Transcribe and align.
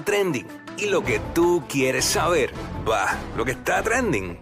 trending 0.00 0.46
y 0.78 0.86
lo 0.86 1.04
que 1.04 1.20
tú 1.34 1.64
quieres 1.68 2.06
saber. 2.06 2.50
Va, 2.88 3.14
lo 3.36 3.44
que 3.44 3.50
está 3.50 3.82
trending. 3.82 4.38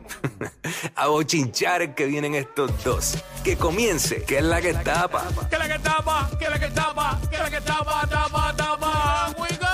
A 0.94 1.08
bochinchar 1.08 1.96
que 1.96 2.06
vienen 2.06 2.36
estos 2.36 2.84
dos. 2.84 3.18
Que 3.42 3.56
comience, 3.56 4.22
que 4.24 4.38
es 4.38 4.44
la 4.44 4.60
que 4.60 4.74
tapa. 4.74 5.24
Que 5.50 5.58
la 5.58 5.66
que 5.66 5.80
tapa, 5.80 6.30
que 6.38 6.48
la 6.48 6.58
que 6.58 6.68
tapa, 6.68 7.20
que 7.28 7.38
la 7.38 7.50
que 7.50 7.60
tapa, 7.62 8.06
tapa, 8.06 8.54
tapa. 8.56 9.34
We 9.38 9.48
go. 9.56 9.66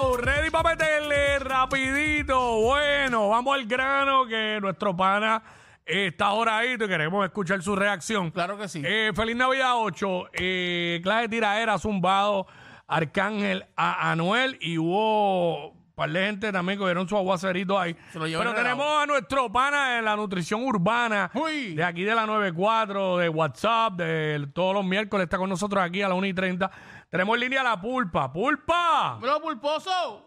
Oh, 0.00 0.16
ready 0.16 0.48
para 0.48 0.70
meterle 0.70 1.38
rapidito. 1.40 2.60
Bueno, 2.62 3.28
vamos 3.28 3.54
al 3.54 3.66
grano 3.66 4.26
que 4.26 4.58
nuestro 4.62 4.96
pana 4.96 5.42
está 5.84 6.28
ahora 6.28 6.56
ahí 6.56 6.72
y 6.72 6.78
queremos 6.78 7.26
escuchar 7.26 7.62
su 7.62 7.76
reacción. 7.76 8.30
Claro 8.30 8.56
que 8.56 8.68
sí. 8.68 8.82
Eh, 8.82 9.12
feliz 9.14 9.36
Navidad 9.36 9.72
8. 9.76 10.30
Eh, 10.32 11.00
clase 11.02 11.22
de 11.22 11.28
tiraera 11.28 11.78
zumbado. 11.78 12.46
Arcángel 12.88 13.66
a 13.76 14.10
Anuel 14.10 14.56
y 14.60 14.78
hubo 14.78 15.68
un 15.68 15.94
par 15.94 16.10
de 16.10 16.26
gente 16.26 16.50
también 16.52 16.78
que 16.78 16.84
dieron 16.86 17.08
su 17.08 17.16
aguacerito 17.16 17.78
ahí. 17.78 17.94
Se 18.12 18.18
lo 18.18 18.26
llevó 18.26 18.42
Pero 18.42 18.54
tenemos 18.54 18.86
a 18.86 19.06
nuestro 19.06 19.52
pana 19.52 19.96
de 19.96 20.02
la 20.02 20.16
nutrición 20.16 20.64
urbana, 20.64 21.30
Uy. 21.34 21.74
de 21.74 21.84
aquí 21.84 22.02
de 22.02 22.14
la 22.14 22.24
94, 22.24 23.18
de 23.18 23.28
WhatsApp, 23.28 23.92
de 23.94 24.48
todos 24.54 24.74
los 24.74 24.84
miércoles, 24.84 25.24
está 25.24 25.36
con 25.36 25.50
nosotros 25.50 25.82
aquí 25.82 26.00
a 26.02 26.08
las 26.08 26.16
1 26.16 26.26
y 26.26 26.34
30. 26.34 26.70
Tenemos 27.10 27.34
en 27.34 27.40
línea 27.40 27.62
la 27.62 27.80
pulpa. 27.80 28.32
¡Pulpa! 28.32 29.18
Bro, 29.20 29.40
pulposo. 29.40 30.24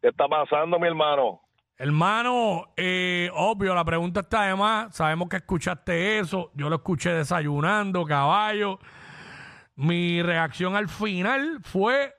¿Qué 0.00 0.08
está 0.08 0.26
pasando, 0.28 0.78
mi 0.78 0.86
hermano? 0.86 1.40
Hermano, 1.78 2.72
eh, 2.76 3.28
obvio, 3.34 3.74
la 3.74 3.84
pregunta 3.84 4.20
está 4.20 4.42
de 4.42 4.54
más. 4.54 4.94
Sabemos 4.94 5.28
que 5.28 5.36
escuchaste 5.36 6.18
eso. 6.20 6.50
Yo 6.54 6.68
lo 6.68 6.76
escuché 6.76 7.12
desayunando, 7.12 8.04
caballo. 8.04 8.78
Mi 9.76 10.22
reacción 10.22 10.76
al 10.76 10.88
final 10.88 11.58
fue: 11.62 12.14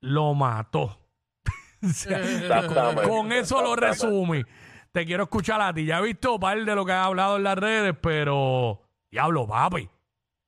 lo 0.00 0.34
mató. 0.34 1.00
O 1.82 1.88
sea, 1.88 2.18
Exactamente. 2.18 3.06
Con 3.10 3.30
eso 3.30 3.60
lo 3.60 3.76
resumí. 3.76 4.42
Te 4.90 5.04
quiero 5.04 5.24
escuchar 5.24 5.60
a 5.60 5.74
ti. 5.74 5.84
Ya 5.84 5.98
he 5.98 6.02
visto 6.02 6.40
par 6.40 6.64
de 6.64 6.74
lo 6.74 6.86
que 6.86 6.92
has 6.92 7.06
hablado 7.06 7.36
en 7.36 7.42
las 7.42 7.58
redes, 7.58 7.94
pero. 8.00 8.80
Diablo, 9.10 9.46
papi. 9.46 9.88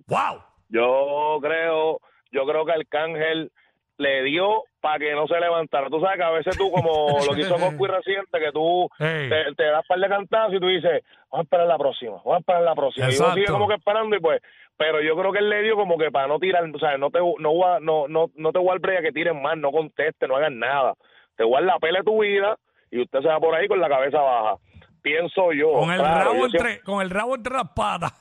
¡Wow! 0.07 0.43
Yo 0.69 1.39
creo, 1.43 2.01
yo 2.33 2.47
creo 2.47 2.65
que 2.65 2.73
Arcángel 2.73 3.53
le 3.99 4.23
dio 4.25 4.65
para 4.81 4.99
que 4.99 5.13
no 5.13 5.27
se 5.27 5.41
levantara. 5.41 5.89
Tú 5.89 6.01
sabes 6.01 6.17
que 6.17 6.23
a 6.23 6.31
veces 6.31 6.57
tú, 6.57 6.71
como 6.71 7.19
lo 7.29 7.35
que 7.35 7.41
hizo 7.41 7.57
Coscu 7.57 7.87
reciente, 7.87 8.39
que 8.39 8.53
tú 8.53 8.89
te, 8.99 9.55
te 9.57 9.65
das 9.65 9.87
par 9.87 9.99
de 9.99 10.09
cantazos 10.09 10.55
y 10.55 10.61
tú 10.61 10.69
dices, 10.69 11.03
vamos 11.31 11.41
a 11.41 11.43
esperar 11.43 11.67
la 11.67 11.79
próxima, 11.79 12.13
vamos 12.17 12.35
a 12.35 12.39
esperar 12.39 12.63
la 12.63 12.75
próxima. 12.75 13.11
Y 13.11 13.17
uno 13.17 13.35
sigue 13.35 13.47
como 13.47 13.69
que 13.69 13.75
esperando 13.75 14.17
y 14.17 14.21
pues, 14.21 14.41
pero 14.77 15.01
yo 15.01 15.17
creo 15.17 15.33
que 15.33 15.39
él 15.39 15.49
le 15.49 15.63
dio 15.63 15.75
como 15.77 15.97
que 15.97 16.11
para 16.11 16.27
no 16.27 16.39
tirar, 16.39 16.63
o 16.65 16.79
sea, 16.79 16.99
no 16.99 17.11
te, 17.11 17.19
no, 17.19 17.81
no, 17.81 18.09
no, 18.09 18.31
no 18.35 18.53
te 18.53 18.59
voy 18.59 18.77
a 18.77 19.01
que 19.03 19.13
tiren 19.13 19.41
más, 19.41 19.57
no 19.57 19.71
conteste, 19.71 20.29
no 20.29 20.37
hagan 20.37 20.59
nada. 20.59 20.95
Te 21.37 21.45
voy 21.45 21.55
a 21.55 21.61
dar 21.61 21.75
la 21.75 21.79
pelea 21.79 22.01
de 22.01 22.05
tu 22.05 22.21
vida 22.21 22.57
y 22.91 23.01
usted 23.03 23.21
se 23.21 23.29
va 23.29 23.41
por 23.41 23.55
ahí 23.55 23.67
con 23.69 23.81
la 23.81 23.89
cabeza 23.89 24.21
baja. 24.21 24.57
Pienso 25.03 25.53
yo. 25.53 25.73
Con 25.73 25.91
el, 25.91 26.01
claro, 26.01 26.33
rabo 26.33 26.49
siempre- 26.49 26.71
entre, 26.73 26.85
con 26.85 27.01
el 27.01 27.11
rabo 27.11 27.35
entre 27.37 27.55
las 27.55 27.71
patas. 27.71 28.13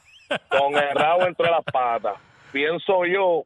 con 0.50 0.76
el 0.76 0.90
rabo 0.96 1.24
entre 1.24 1.50
las 1.50 1.64
patas. 1.66 2.14
Pienso 2.54 3.06
yo, 3.06 3.44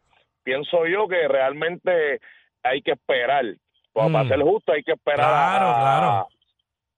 pienso 0.49 0.85
yo 0.87 1.07
que 1.07 1.27
realmente 1.27 2.19
hay 2.63 2.81
que 2.81 2.91
esperar. 2.91 3.45
Pues, 3.93 4.09
Mm. 4.09 4.13
Para 4.13 4.27
ser 4.29 4.41
justo 4.41 4.71
hay 4.71 4.83
que 4.83 4.93
esperar 4.93 5.19
Claro, 5.27 5.67
a, 5.67 5.79
claro. 5.79 6.27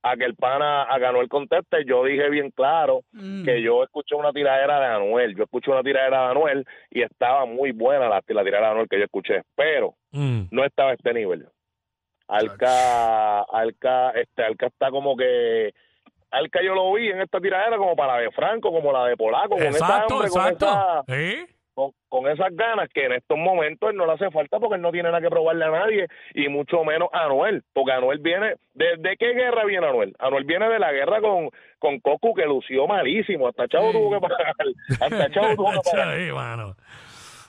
a 0.04 0.16
que 0.18 0.26
el 0.26 0.36
pana 0.36 0.84
a 0.94 1.00
que 1.00 1.06
Anuel 1.06 1.28
conteste. 1.30 1.84
Yo 1.86 2.04
dije 2.06 2.30
bien 2.30 2.52
claro 2.52 3.02
Mm. 3.12 3.44
que 3.46 3.62
yo 3.62 3.84
escuché 3.84 4.16
una 4.16 4.32
tiradera 4.32 4.80
de 4.80 4.86
Anuel. 4.88 5.36
Yo 5.36 5.44
escuché 5.44 5.72
una 5.72 5.84
tiradera 5.84 6.26
de 6.26 6.32
Anuel 6.32 6.66
y 6.90 7.02
estaba 7.02 7.46
muy 7.46 7.72
buena 7.72 8.08
la, 8.10 8.16
la 8.16 8.44
tiradera 8.44 8.60
de 8.68 8.72
Anuel 8.72 8.88
que 8.90 8.98
yo 9.00 9.06
escuché, 9.06 9.42
pero 9.56 9.96
Mm. 10.12 10.44
no 10.52 10.64
estaba 10.66 10.92
a 10.92 10.94
este 10.94 11.14
nivel. 11.14 11.46
Alca, 12.28 13.42
Alca, 13.42 14.12
este, 14.12 14.44
Alca 14.44 14.68
está 14.68 14.90
como 14.90 15.16
que 15.18 15.74
Alca 16.32 16.62
yo 16.64 16.74
lo 16.74 16.94
vi 16.94 17.10
en 17.10 17.20
esta 17.22 17.42
tiradera 17.42 17.76
como 17.78 17.94
para 17.96 18.16
la 18.16 18.22
de 18.22 18.32
Franco, 18.32 18.72
como 18.72 18.92
la 18.94 19.06
de 19.06 19.17
Polaco, 19.17 19.50
con 19.50 19.61
Exacto, 19.64 20.16
con 20.17 20.26
exacto. 20.26 20.66
esa- 20.66 21.04
¿Sí? 21.08 21.45
Con, 21.81 21.92
con 22.23 22.31
esas 22.31 22.55
ganas 22.55 22.89
que 22.93 23.05
en 23.05 23.14
estos 23.14 23.37
momentos 23.37 23.89
él 23.89 23.95
no 23.97 24.05
le 24.05 24.14
hace 24.14 24.30
falta 24.31 24.59
porque 24.59 24.75
él 24.75 24.81
no 24.81 24.92
tiene 24.92 25.09
nada 25.09 25.21
que 25.21 25.30
probarle 25.30 25.65
a 25.65 25.69
nadie 25.71 26.08
y 26.33 26.47
mucho 26.49 26.83
menos 26.83 27.09
a 27.14 27.25
Anuel, 27.25 27.64
porque 27.73 27.92
Anuel 27.93 28.19
viene, 28.19 28.55
¿de, 28.73 28.97
de 28.97 29.17
qué 29.17 29.33
guerra 29.33 29.65
viene 29.65 29.87
Anuel? 29.87 30.14
Anuel 30.19 30.43
viene 30.43 30.67
de 30.69 30.80
la 30.80 30.92
guerra 30.92 31.21
con, 31.21 31.49
con 31.80 31.99
Cocu 31.99 32.33
que 32.33 32.45
lució 32.45 32.87
malísimo, 32.87 33.47
hasta 33.47 33.67
Chavo 33.67 33.92
Sí. 33.92 33.97
tuvo 33.97 34.11
que 34.11 34.19
pagar, 34.27 34.55
hasta 35.02 35.30
Chavo 35.31 35.55
tuvo 35.55 35.71
que 35.71 35.80
pagar. 35.92 36.17
Sí, 36.17 36.31
mano. 36.31 36.75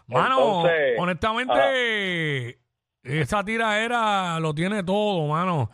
Mano, 0.09 0.39
Entonces, 0.39 0.99
honestamente, 0.99 2.59
esa 3.03 3.45
tiraera 3.45 4.39
lo 4.41 4.53
tiene 4.55 4.83
todo, 4.83 5.27
mano. 5.27 5.71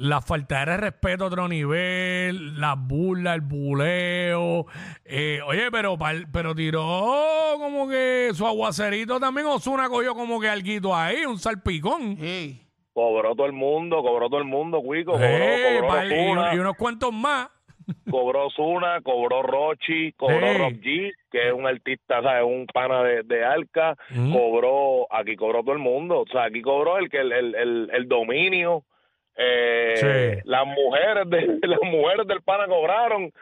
La 0.00 0.20
falta 0.22 0.64
de 0.64 0.76
respeto 0.76 1.24
a 1.24 1.26
otro 1.26 1.48
nivel, 1.48 2.60
la 2.60 2.76
burla, 2.78 3.34
el 3.34 3.40
buleo. 3.40 4.66
Eh, 5.04 5.40
oye, 5.44 5.72
pero 5.72 5.96
pero 6.32 6.54
tiró 6.54 6.80
como 7.58 7.88
que 7.88 8.30
su 8.32 8.46
aguacerito 8.46 9.18
también. 9.18 9.48
Osuna 9.48 9.88
cogió 9.88 10.14
como 10.14 10.40
que 10.40 10.48
alguito 10.48 10.94
ahí, 10.94 11.24
un 11.26 11.36
salpicón. 11.38 12.16
Cobró 12.92 13.34
todo 13.34 13.46
el 13.46 13.52
mundo, 13.52 14.00
cobró 14.02 14.28
todo 14.28 14.38
el 14.38 14.46
mundo, 14.46 14.80
Cuico, 14.82 15.12
cobró, 15.12 15.26
Eh, 15.26 15.78
cobró 15.80 15.88
pal- 15.92 16.54
y, 16.54 16.58
unos 16.60 16.76
cuantos 16.76 17.12
más. 17.12 17.48
cobró 18.08 18.50
Zuna, 18.50 19.00
cobró 19.02 19.42
Rochi, 19.42 20.12
cobró 20.12 20.38
Sí. 20.52 20.58
Rob 20.58 20.72
G, 20.74 21.12
que 21.32 21.48
es 21.48 21.52
un 21.52 21.66
artista, 21.66 22.22
¿sabes? 22.22 22.44
Un 22.44 22.66
pana 22.72 23.02
de, 23.02 23.22
de 23.24 23.44
Alca, 23.44 23.96
Mm. 24.10 24.32
cobró, 24.32 25.12
aquí 25.12 25.34
cobró 25.34 25.62
todo 25.64 25.72
el 25.72 25.78
mundo, 25.80 26.20
o 26.20 26.26
sea, 26.26 26.44
aquí 26.44 26.62
cobró 26.62 26.98
el 26.98 27.08
que 27.10 27.18
el, 27.18 27.32
el, 27.32 27.54
el, 27.56 27.90
el 27.92 28.06
dominio, 28.08 28.84
eh, 29.38 29.94
Sí. 29.96 30.40
las 30.44 30.66
mujeres 30.66 31.30
de, 31.30 31.58
las 31.66 31.80
mujeres 31.82 32.26
del 32.26 32.42
pana 32.42 32.66
cobraron, 32.66 33.32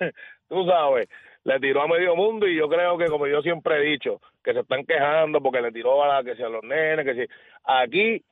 tú 0.48 0.66
sabes, 0.66 1.08
le 1.44 1.58
tiró 1.60 1.82
a 1.82 1.88
medio 1.88 2.14
mundo 2.14 2.46
y 2.46 2.56
yo 2.56 2.68
creo 2.68 2.96
que 2.98 3.06
como 3.06 3.26
yo 3.26 3.42
siempre 3.42 3.76
he 3.76 3.80
dicho, 3.80 4.20
que 4.44 4.52
se 4.52 4.60
están 4.60 4.84
quejando 4.84 5.40
porque 5.40 5.60
le 5.62 5.72
tiró 5.72 6.02
a 6.04 6.08
la, 6.08 6.24
que 6.24 6.36
si 6.36 6.42
a 6.42 6.48
los 6.48 6.62
nenes, 6.62 7.04
que 7.04 7.14
si 7.14 7.32
aquí 7.64 8.22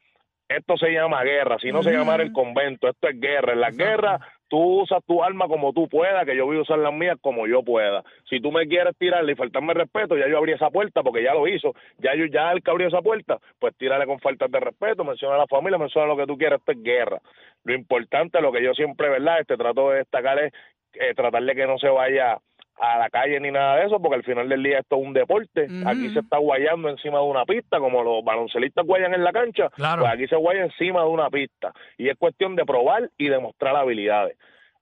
esto 0.48 0.76
se 0.76 0.90
llama 0.90 1.24
guerra, 1.24 1.58
si 1.58 1.72
no 1.72 1.82
se 1.82 1.90
llamara 1.92 2.22
el 2.22 2.32
convento, 2.32 2.88
esto 2.88 3.08
es 3.08 3.18
guerra. 3.18 3.54
En 3.54 3.60
la 3.60 3.70
guerra 3.70 4.20
tú 4.54 4.82
usas 4.82 5.03
tu 5.04 5.20
arma 5.20 5.48
como 5.48 5.72
tú 5.72 5.88
puedas, 5.88 6.25
que 6.25 6.37
yo 6.37 6.47
voy 6.47 6.59
a 6.59 6.60
usar 6.60 6.78
las 6.78 6.94
mías 6.94 7.19
como 7.20 7.48
yo 7.48 7.65
pueda. 7.65 8.04
Si 8.31 8.38
tú 8.38 8.53
me 8.53 8.69
quieres 8.69 8.97
tirarle 8.97 9.32
y 9.32 9.34
faltarme 9.34 9.75
respeto, 9.75 10.16
ya 10.16 10.28
yo 10.28 10.38
abrí 10.38 10.53
esa 10.53 10.70
puerta 10.70 11.03
porque 11.03 11.25
ya 11.25 11.34
lo 11.34 11.48
hizo, 11.48 11.75
ya 11.98 12.15
yo 12.15 12.26
ya 12.26 12.53
el 12.53 12.62
que 12.62 12.70
abrió 12.70 12.87
esa 12.87 13.03
puerta, 13.03 13.41
pues 13.59 13.76
tírale 13.76 14.06
con 14.06 14.20
faltas 14.20 14.48
de 14.53 14.60
respeto, 14.60 15.03
menciona 15.03 15.34
a 15.34 15.38
la 15.38 15.48
familia, 15.48 15.76
menciona 15.76 16.06
lo 16.06 16.16
que 16.16 16.26
tú 16.26 16.38
quieras, 16.38 16.60
esto 16.60 16.70
es 16.70 16.81
guerra. 16.84 17.20
Lo 17.64 17.75
importante, 17.75 18.41
lo 18.41 18.53
que 18.53 18.62
yo 18.62 18.75
siempre, 18.75 19.09
¿verdad? 19.09 19.41
Este 19.41 19.56
trato 19.56 19.91
de 19.91 19.98
destacar 19.98 20.38
es 20.38 20.53
eh, 20.93 21.14
tratar 21.16 21.43
de 21.43 21.54
que 21.56 21.66
no 21.66 21.76
se 21.76 21.88
vaya 21.88 22.38
a 22.80 22.98
la 22.98 23.08
calle 23.08 23.38
ni 23.40 23.50
nada 23.50 23.76
de 23.76 23.86
eso, 23.86 24.00
porque 24.00 24.16
al 24.16 24.24
final 24.24 24.48
del 24.48 24.62
día 24.62 24.80
esto 24.80 24.96
es 24.96 25.02
un 25.06 25.12
deporte. 25.12 25.68
Aquí 25.86 26.10
se 26.12 26.18
está 26.20 26.38
guayando 26.38 26.88
encima 26.88 27.18
de 27.18 27.24
una 27.24 27.44
pista, 27.44 27.78
como 27.78 28.02
los 28.02 28.24
baloncelistas 28.24 28.84
guayan 28.84 29.14
en 29.14 29.22
la 29.24 29.32
cancha, 29.32 29.70
Claro. 29.70 30.02
pues 30.02 30.12
aquí 30.12 30.26
se 30.26 30.36
guaya 30.36 30.64
encima 30.64 31.02
de 31.02 31.08
una 31.08 31.30
pista. 31.30 31.72
Y 31.98 32.08
es 32.08 32.16
cuestión 32.18 32.56
de 32.56 32.64
probar 32.64 33.10
y 33.16 33.28
demostrar 33.28 33.76
habilidades. 33.76 34.36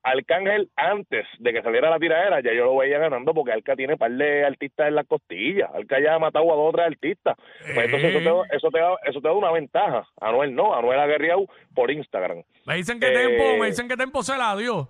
Arcángel, 0.05 0.69
antes 0.75 1.25
de 1.39 1.53
que 1.53 1.63
saliera 1.63 1.89
la 1.89 1.99
tiradera, 2.01 2.41
ya 2.41 2.53
yo 2.53 2.65
lo 2.65 2.77
veía 2.77 2.99
ganando 2.99 3.33
porque 3.33 3.53
Alca 3.53 3.77
tiene 3.77 3.97
par 3.97 4.11
de 4.11 4.45
artistas 4.45 4.89
en 4.89 4.97
las 4.97 5.07
costillas. 5.07 5.71
Alca 5.73 6.01
ya 6.01 6.15
ha 6.15 6.19
matado 6.19 6.51
a 6.53 6.57
dos 6.57 6.71
o 6.71 6.73
tres 6.73 6.87
artistas. 6.89 7.37
Pues 7.73 7.85
entonces 7.87 8.11
eso 8.11 8.19
te, 8.19 8.25
da- 8.25 8.57
eso, 8.57 8.71
te 8.71 8.79
da, 8.81 8.95
eso 9.05 9.21
te 9.21 9.29
da 9.29 9.35
una 9.35 9.53
ventaja. 9.53 10.05
Anuel 10.21 10.57
no, 10.57 10.75
Anuel 10.75 10.99
ha 10.99 11.07
guerreado 11.07 11.47
por 11.73 11.93
Instagram. 11.93 12.43
Me 12.67 12.75
dicen 12.77 12.99
que 12.99 13.07
Eh, 13.07 13.13
Tempo, 13.13 13.59
me 13.61 13.67
dicen 13.67 13.87
que 13.87 13.97
Tempo 13.97 14.25
se 14.25 14.37
la 14.37 14.57
dio. 14.57 14.89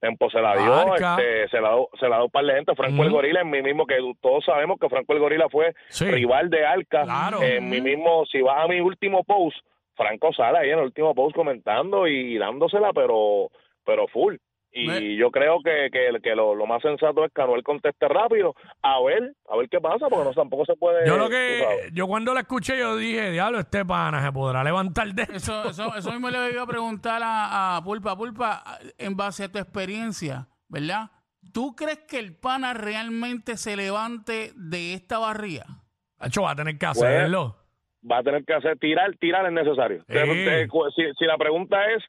Tempo 0.00 0.30
se 0.30 0.40
la 0.40 0.56
dio, 0.56 0.72
Arca. 0.74 1.16
este, 1.18 1.48
se 1.48 1.60
la 1.60 1.70
dio, 1.70 1.88
se 1.98 2.08
la 2.08 2.16
dio 2.16 2.24
un 2.26 2.30
par 2.30 2.44
de 2.44 2.54
gente. 2.54 2.74
Franco 2.76 3.02
el. 3.02 3.10
Gorila, 3.10 3.40
en 3.40 3.50
mí 3.50 3.62
mismo, 3.62 3.84
que 3.86 3.96
todos 4.20 4.44
sabemos 4.44 4.78
que 4.80 4.88
Franco 4.88 5.12
el 5.12 5.18
Gorila 5.18 5.48
fue 5.48 5.74
Sí. 5.88 6.08
rival 6.10 6.50
de 6.50 6.64
Alca. 6.64 7.02
Claro. 7.02 7.42
En 7.42 7.68
mi 7.68 7.80
mismo, 7.80 8.24
si 8.26 8.40
vas 8.40 8.64
a 8.64 8.68
mi 8.68 8.80
último 8.80 9.24
post, 9.24 9.56
Franco 9.96 10.32
sale 10.32 10.58
ahí 10.58 10.70
en 10.70 10.78
el 10.78 10.84
último 10.84 11.14
post 11.14 11.34
comentando 11.34 12.06
y 12.06 12.38
dándosela, 12.38 12.92
pero, 12.92 13.48
pero 13.84 14.06
full. 14.06 14.36
Y 14.80 14.86
Me- 14.86 15.16
yo 15.16 15.30
creo 15.30 15.58
que, 15.64 15.88
que, 15.90 16.20
que 16.22 16.34
lo, 16.36 16.54
lo 16.54 16.66
más 16.66 16.80
sensato 16.82 17.24
es 17.24 17.32
que 17.32 17.42
Anuel 17.42 17.62
conteste 17.64 18.06
rápido, 18.06 18.54
a 18.82 19.00
ver, 19.02 19.34
a 19.48 19.56
ver 19.56 19.68
qué 19.68 19.80
pasa, 19.80 20.06
porque 20.08 20.24
no 20.24 20.32
tampoco 20.32 20.64
se 20.64 20.76
puede. 20.76 21.06
Yo 21.06 21.16
lo 21.16 21.24
tú 21.24 21.30
que, 21.30 21.60
sabes. 21.62 21.92
yo 21.92 22.06
cuando 22.06 22.32
la 22.32 22.40
escuché, 22.40 22.78
yo 22.78 22.96
dije, 22.96 23.30
diablo, 23.32 23.58
este 23.58 23.84
pana 23.84 24.22
se 24.24 24.30
podrá 24.32 24.62
levantar 24.62 25.08
de 25.14 25.22
Eso, 25.34 25.68
eso, 25.70 25.94
eso 25.96 26.10
mismo 26.12 26.30
le 26.30 26.52
iba 26.52 26.62
a 26.62 26.66
preguntar 26.66 27.20
a, 27.24 27.76
a 27.76 27.82
Pulpa. 27.82 28.16
Pulpa, 28.16 28.62
en 28.98 29.16
base 29.16 29.44
a 29.44 29.48
tu 29.50 29.58
experiencia, 29.58 30.46
¿verdad? 30.68 31.10
¿Tú 31.52 31.74
crees 31.74 32.00
que 32.08 32.18
el 32.18 32.36
pana 32.36 32.74
realmente 32.74 33.56
se 33.56 33.74
levante 33.76 34.52
de 34.54 34.94
esta 34.94 35.18
barría? 35.18 35.64
Hacho, 36.18 36.42
va 36.42 36.50
a 36.52 36.56
tener 36.56 36.74
que 36.78 36.86
Pues, 36.86 36.98
hacerlo. 36.98 37.56
va 38.08 38.18
a 38.18 38.22
tener 38.22 38.44
que 38.44 38.54
hacer 38.54 38.78
tirar, 38.78 39.16
tirar 39.18 39.46
es 39.46 39.52
necesario. 39.52 40.04
Sí. 40.08 40.14
Si, 40.94 41.02
si 41.18 41.24
la 41.24 41.36
pregunta 41.38 41.78
es 41.92 42.02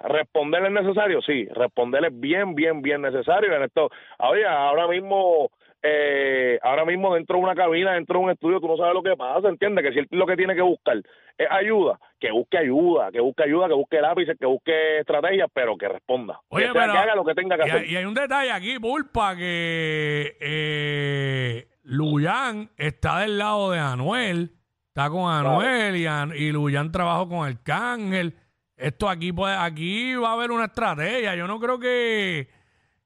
responderle 0.00 0.68
es 0.68 0.74
necesario, 0.74 1.20
sí, 1.22 1.46
responderle 1.54 2.08
es 2.08 2.20
bien, 2.20 2.54
bien, 2.54 2.82
bien 2.82 3.02
necesario. 3.02 3.54
En 3.54 3.62
esto, 3.62 3.90
oye, 4.18 4.44
ahora 4.46 4.86
mismo 4.88 5.50
eh, 5.86 6.58
ahora 6.62 6.86
mismo 6.86 7.14
dentro 7.14 7.36
de 7.36 7.42
una 7.42 7.54
cabina, 7.54 7.92
dentro 7.92 8.18
de 8.18 8.24
un 8.24 8.30
estudio, 8.30 8.58
tú 8.58 8.68
no 8.68 8.76
sabes 8.78 8.94
lo 8.94 9.02
que 9.02 9.16
pasa, 9.18 9.48
¿entiendes? 9.48 9.84
Que 9.84 9.92
si 9.92 9.98
él 9.98 10.06
lo 10.12 10.26
que 10.26 10.34
tiene 10.36 10.54
que 10.54 10.62
buscar 10.62 10.96
es 11.36 11.46
ayuda, 11.50 11.98
que 12.18 12.30
busque 12.30 12.56
ayuda, 12.56 13.10
que 13.12 13.20
busque 13.20 13.42
ayuda, 13.42 13.68
que 13.68 13.74
busque 13.74 14.00
lápices, 14.00 14.38
que 14.38 14.46
busque 14.46 15.00
estrategias, 15.00 15.50
pero 15.52 15.76
que 15.76 15.88
responda. 15.88 16.40
Oye, 16.48 16.68
que, 16.68 16.72
pero- 16.72 16.92
que 16.92 16.98
haga 16.98 17.14
lo 17.14 17.22
que 17.24 17.34
tenga 17.34 17.56
que 17.58 17.66
Y 17.66 17.70
hacer. 17.70 17.82
hay, 17.82 17.92
y 17.92 17.96
hay 17.96 18.04
un 18.06 18.14
detalle 18.14 18.50
aquí, 18.50 18.78
Pulpa, 18.78 19.36
que 19.36 20.36
eh, 20.40 21.66
Luyan 21.82 22.70
está 22.78 23.18
del 23.20 23.36
lado 23.36 23.70
de 23.70 23.78
Anuel, 23.78 24.52
está 24.88 25.10
con 25.10 25.30
Anuel 25.30 25.96
y, 25.96 26.06
An- 26.06 26.32
y 26.34 26.50
Luyan 26.50 26.92
trabajó 26.92 27.28
con 27.28 27.46
Arcángel. 27.46 28.34
Esto 28.76 29.08
aquí 29.08 29.32
puede, 29.32 29.54
aquí 29.56 30.14
va 30.14 30.30
a 30.30 30.32
haber 30.32 30.50
una 30.50 30.64
estrategia. 30.66 31.34
Yo 31.36 31.46
no 31.46 31.60
creo 31.60 31.78
que, 31.78 32.48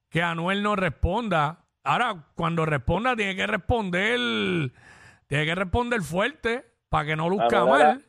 que 0.09 0.21
Anuel 0.21 0.63
no 0.63 0.75
responda. 0.75 1.59
Ahora, 1.83 2.15
cuando 2.35 2.65
responda, 2.65 3.15
tiene 3.15 3.35
que 3.35 3.47
responder, 3.47 4.71
tiene 5.27 5.45
que 5.45 5.55
responder 5.55 6.01
fuerte 6.01 6.65
para 6.89 7.05
que 7.05 7.15
no 7.15 7.29
luzca 7.29 7.65
mal. 7.65 8.01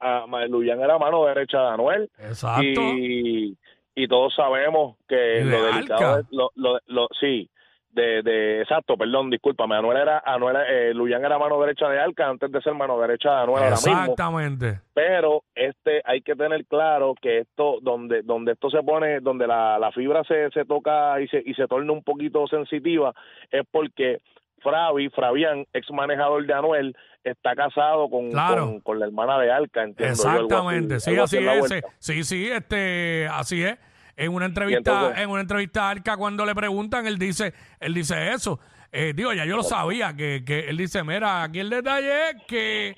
Ah, 0.00 0.24
Ma- 0.28 0.46
Luyan 0.46 0.80
era 0.80 0.98
mano 0.98 1.26
derecha 1.26 1.60
de 1.60 1.68
Anuel. 1.68 2.10
Exacto. 2.18 2.62
y, 2.62 3.56
y 3.94 4.08
todos 4.08 4.34
sabemos 4.34 4.96
que 5.08 5.40
Y 5.40 5.44
de 5.44 5.50
lo 5.50 5.58
Alca. 5.66 5.74
delicado 5.76 6.18
es 6.20 6.26
lo, 6.30 6.50
lo, 6.54 6.78
lo- 6.86 7.08
sí 7.20 7.50
de, 7.92 8.22
de 8.22 8.60
exacto 8.62 8.96
perdón 8.96 9.30
discúlpame 9.30 9.74
Anuel 9.76 9.98
era 9.98 10.22
Anuel 10.24 10.56
eh, 10.68 10.92
Luyan 10.94 11.24
era 11.24 11.38
mano 11.38 11.60
derecha 11.60 11.88
de 11.88 11.98
Alca 11.98 12.28
antes 12.28 12.50
de 12.52 12.60
ser 12.62 12.74
mano 12.74 13.00
derecha 13.00 13.30
de 13.30 13.36
Anuel 13.42 13.62
ahora 13.64 13.76
mismo 13.76 13.92
Exactamente. 13.92 14.80
pero 14.94 15.42
este 15.54 16.00
hay 16.04 16.22
que 16.22 16.34
tener 16.36 16.64
claro 16.66 17.14
que 17.20 17.38
esto 17.40 17.78
donde 17.82 18.22
donde 18.22 18.52
esto 18.52 18.70
se 18.70 18.82
pone 18.82 19.20
donde 19.20 19.46
la, 19.46 19.78
la 19.78 19.90
fibra 19.92 20.22
se, 20.24 20.50
se 20.50 20.64
toca 20.64 21.20
y 21.20 21.28
se 21.28 21.42
y 21.44 21.54
se 21.54 21.66
torna 21.66 21.92
un 21.92 22.02
poquito 22.04 22.46
sensitiva 22.46 23.12
es 23.50 23.62
porque 23.70 24.18
Fravi, 24.62 25.08
Fabián, 25.08 25.64
ex 25.72 25.90
manejador 25.90 26.44
de 26.46 26.52
Anuel, 26.52 26.94
está 27.24 27.56
casado 27.56 28.10
con, 28.10 28.30
Claro. 28.30 28.66
con, 28.66 28.80
con 28.80 28.98
la 28.98 29.06
hermana 29.06 29.38
de 29.38 29.50
Alca, 29.50 29.82
entiendo 29.82 30.22
yo, 30.22 30.28
algo 30.28 30.36
así- 30.38 30.44
Exactamente, 30.44 31.00
sí, 31.00 31.16
así 31.18 31.38
es. 31.38 31.82
Sí, 31.98 32.24
sí, 32.24 32.50
este, 32.50 33.26
así 33.32 33.64
es. 33.64 33.78
En 34.16 34.32
una 34.34 34.46
entrevista, 34.46 34.78
entonces- 34.92 35.22
en 35.22 35.30
una 35.30 35.40
entrevista 35.40 35.84
a 35.86 35.90
Arca, 35.90 36.16
cuando 36.16 36.44
le 36.46 36.54
preguntan, 36.54 37.06
él 37.06 37.18
dice, 37.18 37.54
él 37.78 37.94
dice 37.94 38.32
eso. 38.32 38.60
Eh, 38.92 39.12
digo, 39.14 39.32
ya 39.32 39.44
yo 39.44 39.56
lo 39.56 39.62
sabía, 39.62 40.14
que, 40.16 40.42
que 40.44 40.68
él 40.68 40.76
dice, 40.76 41.02
mira, 41.04 41.42
aquí 41.44 41.60
el 41.60 41.70
detalle 41.70 42.30
es 42.30 42.36
que, 42.48 42.94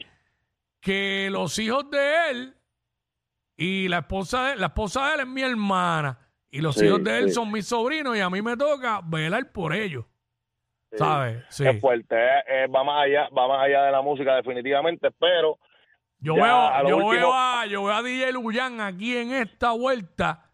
que 0.81 1.29
los 1.31 1.59
hijos 1.59 1.91
de 1.91 2.31
él 2.31 2.55
y 3.57 3.89
la 3.89 3.99
esposa 3.99 4.49
de 4.51 4.57
la 4.57 4.67
esposa 4.69 5.09
de 5.09 5.15
él 5.15 5.21
es 5.21 5.27
mi 5.27 5.43
hermana. 5.43 6.19
Y 6.51 6.61
los 6.61 6.75
Sí, 6.77 6.87
hijos 6.87 7.03
de 7.05 7.19
él 7.19 7.29
sí. 7.29 7.35
son 7.35 7.51
mis 7.53 7.67
sobrinos 7.67 8.17
y 8.17 8.21
a 8.21 8.29
mí 8.31 8.43
me 8.43 8.57
toca 8.57 9.01
velar 9.05 9.53
por 9.53 9.75
ellos. 9.75 10.05
Sí. 10.91 10.99
¿Sabes? 10.99 11.45
Sí. 11.49 11.67
es 11.67 11.81
fuerte, 11.81 12.15
eh, 12.17 12.43
eh, 12.49 12.67
va 12.67 12.85
más 12.85 13.05
allá, 13.05 13.29
va 13.37 13.49
más 13.49 13.65
allá 13.65 13.85
de 13.85 13.93
la 13.93 14.03
música 14.03 14.35
definitivamente, 14.37 15.11
pero 15.19 15.59
Yo 16.19 16.35
veo, 16.35 16.45
yo 16.89 16.97
último- 16.97 17.11
veo 17.11 17.33
a, 17.33 17.65
yo 17.67 17.85
veo 17.85 17.95
a 17.95 18.03
DJ 18.03 18.33
Luyan 18.33 18.81
aquí 18.81 19.17
en 19.17 19.33
esta 19.33 19.71
vuelta 19.73 20.45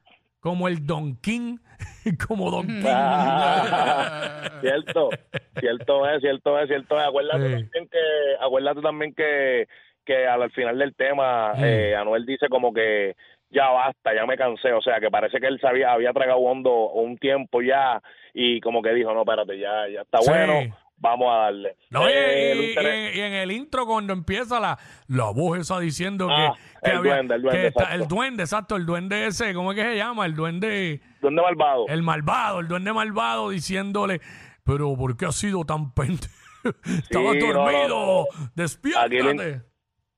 como 0.41 0.69
el 0.69 0.87
Don 0.87 1.17
King, 1.21 1.57
como 2.29 2.51
Don 2.51 2.67
King. 2.67 2.83
cierto, 4.61 5.11
cierto 5.59 6.09
es, 6.09 6.21
cierto 6.21 6.59
es, 6.59 6.69
cierto 6.69 6.97
es. 6.99 7.05
Acuérdate 7.07 7.45
Sí. 7.49 7.53
también 7.65 7.89
que, 7.89 7.99
acuérdate 8.41 8.81
también 8.81 9.15
que, 9.15 9.69
que 10.05 10.27
al, 10.27 10.43
al 10.43 10.51
final 10.53 10.79
del 10.79 10.95
tema, 10.95 11.55
Mm. 11.55 11.65
eh, 11.65 11.97
Anuel 11.97 12.27
dice 12.27 12.49
como 12.49 12.73
que 12.73 13.15
ya 13.51 13.69
basta, 13.71 14.15
ya 14.15 14.27
me 14.27 14.37
cansé, 14.37 14.73
o 14.73 14.83
sea 14.83 15.01
que 15.01 15.11
parece 15.11 15.41
que 15.41 15.47
él 15.47 15.59
sabía, 15.61 15.93
había 15.93 16.13
tragado 16.13 16.39
hondo 16.39 16.91
un 16.91 17.17
tiempo 17.17 17.63
ya 17.63 18.01
y 18.35 18.61
como 18.61 18.83
que 18.83 18.93
dijo, 18.93 19.13
no, 19.15 19.21
espérate, 19.23 19.59
ya, 19.59 19.89
ya 19.89 20.03
está 20.03 20.19
Sí. 20.21 20.31
bueno, 20.31 20.77
vamos 21.01 21.29
a 21.33 21.37
darle. 21.45 21.77
No, 21.91 22.09
y- 22.09 22.13
Eh, 22.15 22.55
lo 22.55 22.63
y, 22.63 22.67
interes- 22.75 23.15
y- 23.15 23.19
y 23.19 23.21
en 23.23 23.33
el 23.35 23.51
intro 23.53 23.87
cuando 23.87 24.13
empieza 24.13 24.59
la, 24.61 24.79
la 25.09 25.31
voz 25.31 25.59
esa 25.59 25.79
diciendo 25.81 26.29
Ah, 26.31 26.55
que, 26.83 26.91
que 26.91 26.97
el 26.97 27.03
duende, 27.03 27.35
el 27.37 27.43
duende, 27.43 27.61
que 27.63 27.67
está- 27.69 27.95
el 27.95 28.09
duende, 28.09 28.43
exacto, 28.43 28.77
el 28.77 28.87
duende 28.87 29.27
ese, 29.27 29.55
¿cómo 29.55 29.73
es 29.73 29.77
que 29.77 29.85
se 29.85 29.97
llama? 29.97 30.27
El 30.27 30.35
duende, 30.35 31.01
¿Dónde 31.21 31.43
malvado? 31.43 31.87
el 31.89 32.03
malvado, 32.03 32.61
el 32.61 32.69
duende 32.69 32.93
malvado 32.93 33.51
diciéndole, 33.51 34.21
pero 34.65 34.95
¿por 34.97 35.17
qué 35.17 35.27
has 35.27 35.37
sido 35.37 35.65
tan 35.65 35.93
pente? 35.95 36.27
Estaba 36.85 37.35
no, 37.35 37.47
no, 37.47 37.55
dormido, 37.63 38.27
no. 38.33 38.49
despiértate. 38.55 39.63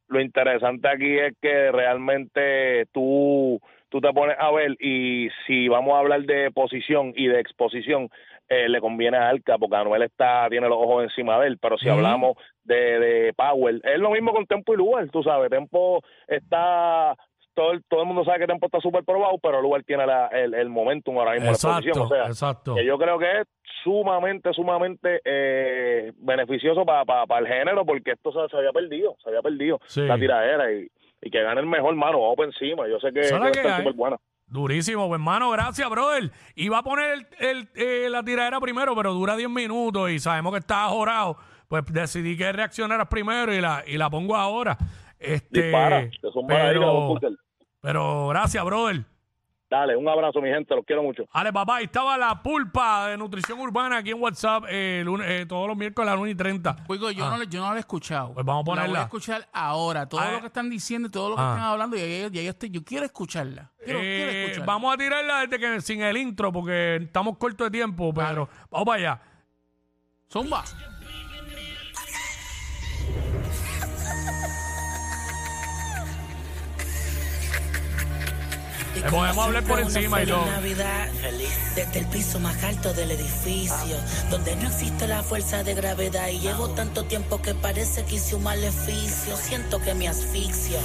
lo 0.09 0.21
interesante 0.21 0.88
aquí 0.88 1.19
es 1.19 1.35
que 1.41 1.71
realmente 1.71 2.87
tú, 2.93 3.61
tú 3.91 4.00
te 4.00 4.12
pones 4.12 4.37
a 4.41 4.50
ver 4.50 4.73
y 4.81 5.29
si 5.47 5.69
vamos 5.69 5.94
a 5.94 5.99
hablar 6.00 6.23
de 6.23 6.50
posición 6.50 7.12
y 7.15 7.26
de 7.29 7.38
exposición, 7.41 8.09
eh, 8.50 8.69
le 8.69 8.81
conviene 8.81 9.17
a 9.17 9.29
Alca 9.29 9.56
porque 9.58 9.76
Anuel 9.76 10.02
está, 10.02 10.47
tiene 10.50 10.69
los 10.69 10.76
ojos 10.76 11.05
encima 11.05 11.38
de 11.41 11.47
él, 11.47 11.58
pero 11.58 11.79
si 11.79 11.88
hablamos 11.88 12.37
de, 12.64 12.99
de 12.99 13.32
Power, 13.32 13.81
es 13.82 13.99
lo 13.99 14.11
mismo 14.11 14.32
con 14.32 14.44
Tempo 14.44 14.75
y 14.75 14.76
Lugar, 14.76 15.08
tú 15.11 15.23
sabes, 15.23 15.49
Tempo 15.50 16.02
está... 16.26 17.17
Todo 17.52 17.73
el, 17.73 17.82
todo 17.88 18.02
el 18.02 18.06
mundo 18.06 18.25
sabe 18.25 18.38
que 18.38 18.47
Tempo 18.47 18.67
está 18.67 18.81
súper 18.81 19.05
probado, 19.05 19.37
pero 19.43 19.61
Lugar 19.61 19.82
tiene 19.82 20.06
la- 20.06 20.29
el, 20.29 20.55
el 20.55 20.69
momentum 20.69 21.19
ahora 21.19 21.32
mismo 21.32 21.47
en 21.47 21.52
la 21.52 21.56
Exacto, 21.56 21.79
exposición. 21.88 22.06
O 22.06 22.08
sea, 22.08 22.26
exacto. 22.26 22.75
que 22.76 22.85
yo 22.85 22.97
creo 22.97 23.19
que 23.19 23.41
es 23.41 23.47
sumamente, 23.82 24.52
sumamente 24.52 25.20
eh, 25.25 26.12
beneficioso 26.17 26.85
para 26.87 27.38
el 27.41 27.47
género 27.49 27.85
porque 27.85 28.12
esto 28.12 28.31
se, 28.32 28.49
se 28.50 28.56
había 28.56 28.73
perdido, 28.73 29.17
se 29.23 29.31
había 29.31 29.43
perdido 29.43 29.81
Sí. 29.87 30.02
la 30.02 30.17
tiradera 30.17 30.73
y, 30.73 30.87
y 31.23 31.31
que 31.31 31.43
gane 31.43 31.61
el 31.61 31.67
mejor, 31.67 31.94
mano, 31.97 32.20
vamos 32.20 32.37
por 32.37 32.47
encima. 32.47 32.87
Yo 32.88 32.99
sé 33.00 33.12
que, 33.12 33.20
que 33.20 33.32
va 33.38 33.47
a 33.47 33.50
estar 33.50 33.76
súper 33.79 33.94
buena. 33.94 34.17
Durísimo, 34.50 35.06
pues, 35.06 35.19
hermano, 35.19 35.50
gracias, 35.50 35.88
brother. 35.88 36.32
Iba 36.56 36.79
a 36.79 36.82
poner 36.82 37.11
el, 37.11 37.26
el, 37.38 37.69
eh, 37.75 38.08
la 38.11 38.23
tiradera 38.25 38.61
primero, 38.61 38.97
pero 38.97 39.14
dura 39.14 39.37
10 39.37 39.49
minutos 39.49 40.11
y 40.11 40.19
sabemos 40.19 40.52
que 40.52 40.58
está 40.58 40.88
jorado. 40.88 41.37
Pues 41.69 41.85
decidí 41.87 42.37
que 42.37 42.50
reaccionaras 42.50 43.06
primero 43.06 43.55
y 43.55 43.61
la, 43.61 43.85
y 43.87 43.97
la 43.97 44.11
pongo 44.11 44.35
ahora. 44.35 44.76
Este, 45.20 45.62
Dispara, 45.62 46.11
que 46.11 46.32
son 46.32 46.47
pero, 46.49 47.20
pero 47.81 48.29
gracias, 48.29 48.64
brother. 48.64 49.05
Dale, 49.70 49.96
un 49.96 50.08
abrazo, 50.08 50.40
mi 50.40 50.49
gente, 50.50 50.75
los 50.75 50.84
quiero 50.84 51.00
mucho. 51.05 51.22
Ale, 51.31 51.52
papá, 51.52 51.76
ahí 51.76 51.84
estaba 51.84 52.19
la 52.19 52.43
pulpa 52.43 53.06
de 53.06 53.17
nutrición 53.17 53.61
urbana 53.61 53.99
aquí 53.99 54.11
en 54.11 54.20
WhatsApp 54.20 54.64
eh, 54.69 55.02
lunes- 55.05 55.28
eh, 55.31 55.46
todos 55.46 55.69
los 55.69 55.76
miércoles 55.76 56.08
a 56.08 56.14
las 56.14 56.20
1 56.20 56.28
y 56.28 56.34
30. 56.34 56.76
Oigo, 56.88 57.08
yo, 57.12 57.31
no, 57.31 57.38
le- 57.38 57.46
yo 57.46 57.61
no 57.61 57.70
la 57.70 57.76
he 57.76 57.78
escuchado. 57.78 58.31
Ah. 58.31 58.34
Pues 58.34 58.44
vamos 58.46 58.62
a 58.62 58.64
La 58.67 58.72
voy 58.72 58.76
ponerla. 58.81 58.99
a 58.99 59.02
escuchar 59.05 59.49
ahora. 59.52 60.08
Todo 60.08 60.20
Ah, 60.22 60.32
lo 60.32 60.40
que 60.40 60.49
están 60.49 60.69
diciendo 60.69 61.06
y 61.06 61.11
todo 61.12 61.31
lo 61.31 61.37
que 61.37 61.43
ah. 61.43 61.50
están 61.55 61.64
hablando, 61.69 61.96
y 61.96 62.00
ahí, 62.00 62.28
y 62.32 62.38
ahí 62.40 62.49
estoy, 62.49 62.70
yo 62.70 62.82
quiero 62.82 63.05
escucharla. 63.05 63.70
Quiero, 63.84 64.00
quiero 64.00 64.02
Eh, 64.32 64.43
escucharla. 64.46 64.67
vamos 64.67 64.93
a 64.93 64.96
tirarla 64.99 65.40
desde 65.46 65.58
que 65.61 65.81
sin 65.82 66.02
el 66.02 66.16
intro 66.16 66.50
porque 66.52 66.96
estamos 66.96 67.38
cortos 67.38 67.69
de 67.69 67.70
tiempo, 67.70 68.12
pero 68.12 68.49
vamos 68.73 68.87
para 68.87 68.99
allá. 68.99 69.23
Zumba. 70.32 70.64
Eh, 79.00 79.11
podemos 79.11 79.47
hablar 79.47 79.64
por 79.64 79.80
encima 79.80 80.23
y 80.23 80.26
todo. 80.26 80.45
Navidad, 80.45 81.09
desde 81.75 81.99
el 81.99 82.07
piso 82.07 82.38
más 82.38 82.62
alto 82.62 82.92
del 82.92 83.11
edificio, 83.12 83.97
donde 84.30 84.57
no 84.57 84.69
existe 84.69 85.07
la 85.07 85.23
fuerza 85.23 85.64
de 85.64 85.75
gravedad 85.75 86.28
y 86.28 86.40
llevo 86.40 86.69
tanto 86.71 87.04
tiempo 87.04 87.40
que 87.40 87.54
parece 87.54 88.04
que 88.04 88.16
hice 88.16 88.35
un 88.37 88.42
maleficio. 88.42 89.37
Siento 89.37 89.80
que 89.80 89.95
me 89.95 90.09
asfixio. 90.09 90.78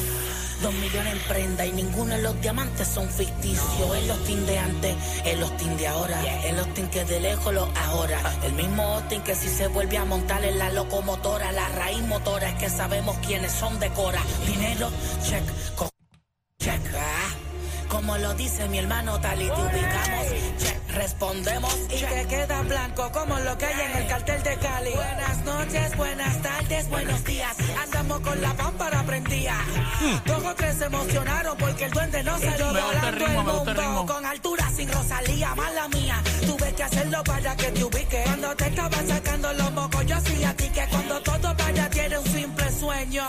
Dos 0.62 0.74
millones 0.76 1.14
en 1.14 1.20
prenda 1.28 1.66
y 1.66 1.74
ninguno 1.74 2.16
de 2.16 2.22
los 2.22 2.40
diamantes 2.40 2.88
son 2.88 3.10
ficticios. 3.10 3.98
El 3.98 4.10
Austin 4.10 4.46
de 4.46 4.60
antes, 4.60 4.96
el 5.26 5.44
Austin 5.44 5.76
de 5.76 5.88
ahora, 5.88 6.22
el 6.46 6.58
Austin 6.58 6.88
que 6.88 7.04
de 7.04 7.20
lejos 7.20 7.54
lo 7.54 7.68
ahora. 7.86 8.20
El 8.46 8.54
mismo 8.54 8.84
Austin 8.84 9.22
que 9.22 9.36
si 9.36 9.50
se 9.50 9.68
vuelve 9.68 9.98
a 9.98 10.06
montar 10.06 10.46
en 10.46 10.58
la 10.58 10.72
locomotora, 10.72 11.52
la 11.52 11.68
raíz 11.70 12.02
motora 12.04 12.50
es 12.50 12.56
que 12.56 12.70
sabemos 12.70 13.18
quiénes 13.26 13.52
son 13.52 13.78
de 13.80 13.90
Cora. 13.90 14.22
Dinero, 14.48 14.90
check. 15.22 15.44
Como 17.96 18.18
lo 18.18 18.34
dice 18.34 18.68
mi 18.68 18.80
hermano, 18.80 19.22
tal 19.22 19.42
y 19.42 19.46
te 19.46 19.54
ubicamos. 19.54 20.26
Check, 20.58 20.92
respondemos 20.96 21.74
y 21.86 22.04
te 22.04 22.28
queda 22.28 22.62
blanco 22.64 23.10
como 23.14 23.40
lo 23.40 23.58
que 23.58 23.66
hay 23.68 23.82
en 23.90 23.98
el 24.02 24.08
cartel 24.08 24.44
de 24.44 24.58
Cali. 24.58 24.92
Buenas 24.92 25.46
noches, 25.46 25.96
buenas 25.96 26.42
tardes, 26.42 26.90
buenos 26.90 27.24
días. 27.24 27.56
Andamos 27.82 28.20
con 28.20 28.42
la 28.42 28.54
pámpara 28.54 29.02
prendida. 29.04 29.56
Dos 30.26 30.44
o 30.44 30.56
tres 30.56 30.76
se 30.76 30.86
emocionaron 30.86 31.58
porque 31.58 31.86
el 31.86 31.92
duende 31.92 32.22
no 32.22 32.38
Me 32.38 32.48
gusta 32.48 33.10
el 33.10 33.16
ritmo. 33.16 34.06
Con 34.06 34.26
altura 34.26 34.70
sin 34.76 34.92
Rosalía, 34.92 35.56
mala 35.56 35.88
mía. 35.88 36.22
Tuve 36.46 36.74
que 36.74 36.84
hacerlo 36.84 37.24
para 37.24 37.56
que 37.56 37.72
te 37.72 37.84
ubique. 37.86 38.24
Cuando 38.26 38.56
te 38.58 38.66
estaba 38.66 39.04
sacando 39.08 39.54
los 39.54 39.72
mocos, 39.72 40.06
yo 40.06 40.18
hacía 40.18 40.50
a 40.50 40.54
ti 40.54 40.68
que 40.68 40.86
cuando 40.90 41.22
todo 41.22 41.56
vaya 41.56 41.90
tiene 41.90 42.20
un 42.20 42.26
simple 42.26 42.72
sueño. 42.74 43.26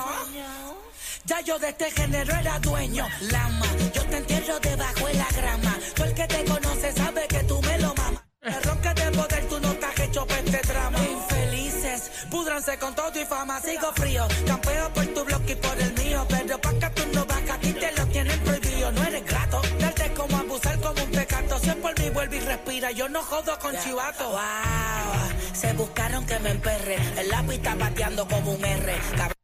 Ya 1.26 1.40
yo 1.40 1.58
de 1.58 1.70
este 1.70 1.90
género 1.90 2.32
era 2.36 2.56
dueño. 2.60 3.04
Lama, 3.32 3.66
yo 3.92 4.02
te 4.06 4.16
entierro 4.16 4.60
debajo 4.60 5.06
de 5.08 5.14
la 5.14 5.28
grama. 5.36 5.76
Tú 5.96 6.04
el 6.04 6.14
que 6.14 6.26
te 6.28 6.44
conoce 6.44 6.92
sabe 6.92 7.26
que 7.26 7.42
tú 7.42 7.60
me 7.62 7.78
lo 7.78 7.92
mamas. 7.94 8.22
Te 8.40 8.60
roncas 8.60 8.94
de 8.94 9.10
poder, 9.10 9.48
tú 9.48 9.58
no 9.58 9.72
estás 9.72 9.98
hecho 9.98 10.24
para 10.24 10.38
este 10.40 10.60
drama. 10.68 10.98
Infelices, 11.00 12.10
pudranse 12.30 12.78
con 12.78 12.94
todo 12.94 13.20
y 13.20 13.24
fama. 13.24 13.60
Sigo 13.60 13.92
frío, 13.96 14.28
campeo 14.46 14.92
por 14.92 15.06
tu 15.06 15.24
bloque 15.24 15.52
y 15.52 15.56
por 15.56 15.76
el 15.80 15.92
mío. 15.94 16.24
Pero 16.28 16.60
pa' 16.60 16.78
que 16.78 16.90
tú 16.90 17.02
no 17.12 17.26
vas, 17.26 17.50
a 17.50 17.58
ti 17.58 17.72
te 17.72 17.92
lo 17.96 18.06
tienen 18.06 18.40
prohibido. 18.40 18.92
No 18.92 19.02
eres 19.02 19.24
grato, 19.26 19.62
darte 19.80 20.12
como 20.12 20.36
abusar 20.36 20.80
como 20.80 21.02
un 21.02 21.10
pecado. 21.10 21.58
Si 21.58 21.70
es 21.70 21.74
por 21.74 21.98
mí, 21.98 22.08
vuelve 22.10 22.36
y 22.36 22.40
respira. 22.40 22.88
respira. 22.88 22.90
Yo 22.92 23.08
no 23.08 23.20
jodo 23.22 23.58
con 23.58 23.76
chivato. 23.80 24.30
Wow, 24.30 25.54
se 25.54 25.72
buscaron 25.72 26.24
que 26.24 26.38
me 26.38 26.50
emperre. 26.50 26.98
El 27.18 27.28
lápiz 27.30 27.56
está 27.56 27.74
pateando 27.74 28.28
como 28.28 28.52
un 28.52 28.64
R. 28.64 29.35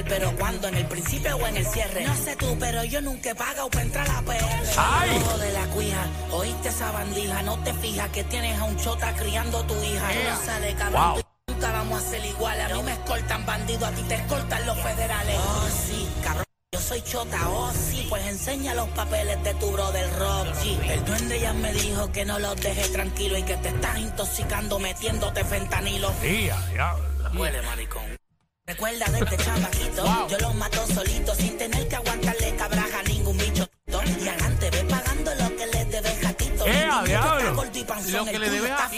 Pero 0.00 0.34
cuando 0.36 0.68
en 0.68 0.76
el 0.76 0.86
principio 0.86 1.36
o 1.36 1.46
en 1.46 1.56
el 1.56 1.66
cierre. 1.66 2.04
No 2.04 2.14
sé 2.16 2.36
tú, 2.36 2.56
pero 2.58 2.84
yo 2.84 3.00
nunca 3.00 3.30
he 3.30 3.34
pagado 3.34 3.68
para 3.68 3.82
entrar 3.82 4.08
a 4.08 4.14
la 4.14 4.22
PR. 4.22 4.68
¡Ay! 4.76 5.10
Ojo 5.16 5.38
de 5.38 5.52
la 5.52 5.66
cuija, 5.66 6.06
oíste 6.30 6.68
esa 6.68 6.90
bandija. 6.92 7.42
No 7.42 7.58
te 7.62 7.74
fijas 7.74 8.08
que 8.10 8.24
tienes 8.24 8.58
a 8.58 8.64
un 8.64 8.76
chota 8.76 9.14
criando 9.14 9.62
tu 9.64 9.74
hija. 9.82 10.12
Yeah. 10.12 10.30
No 10.30 10.46
sale 10.46 10.74
cabrón. 10.74 11.12
Wow. 11.12 11.22
tú 11.22 11.52
Nunca 11.52 11.72
vamos 11.72 12.02
a 12.02 12.10
ser 12.10 12.24
iguales. 12.24 12.72
A 12.72 12.74
mí 12.74 12.82
me 12.82 12.92
escoltan 12.92 13.46
bandidos, 13.46 13.82
a 13.82 13.92
ti 13.92 14.02
te 14.02 14.14
escoltan 14.14 14.66
los 14.66 14.78
federales. 14.78 15.36
Oh, 15.38 15.68
sí, 15.86 16.08
cabrón. 16.22 16.44
Yo 16.74 16.80
soy 16.80 17.02
chota, 17.02 17.48
oh 17.50 17.70
sí, 17.72 18.06
pues 18.08 18.26
enseña 18.26 18.74
los 18.74 18.88
papeles 18.90 19.42
de 19.44 19.52
tu 19.54 19.70
brother 19.72 20.08
Rocky. 20.18 20.78
El 20.88 21.04
duende 21.04 21.38
ya 21.38 21.52
me 21.52 21.70
dijo 21.74 22.10
que 22.10 22.24
no 22.24 22.38
los 22.38 22.56
dejes 22.56 22.90
tranquilo 22.92 23.36
y 23.36 23.42
que 23.42 23.56
te 23.58 23.68
estás 23.68 23.98
intoxicando 23.98 24.78
metiéndote 24.78 25.44
fentanilo. 25.44 26.10
Tía, 26.22 26.56
ya. 26.74 26.96
Huele 27.34 27.60
maricón. 27.62 28.21
Recuerda 28.64 29.04
de 29.06 29.18
este 29.18 29.36
chamaquito, 29.38 30.02
Wow. 30.04 30.28
yo 30.28 30.38
los 30.38 30.54
mato 30.54 30.86
solito 30.86 31.34
sin 31.34 31.58
tener 31.58 31.88
que 31.88 31.96
aguantarle 31.96 32.54
cabraja 32.54 33.00
a 33.00 33.02
ningún 33.02 33.36
bicho. 33.36 33.66
Y 33.88 34.28
adelante 34.28 34.70
ve 34.70 34.84
pagando 34.84 35.34
lo 35.34 35.56
que 35.56 35.66
les 35.66 35.90
debes 35.90 36.20
gatito. 36.20 36.66
¡Eh, 36.66 36.88
diablo! 37.06 37.54
gordo 37.56 37.78
y 37.78 37.82
panzón, 37.84 38.12
Lo 38.12 38.24
que 38.24 38.38
le 38.38 38.50
debes 38.50 38.70
a. 38.70 38.88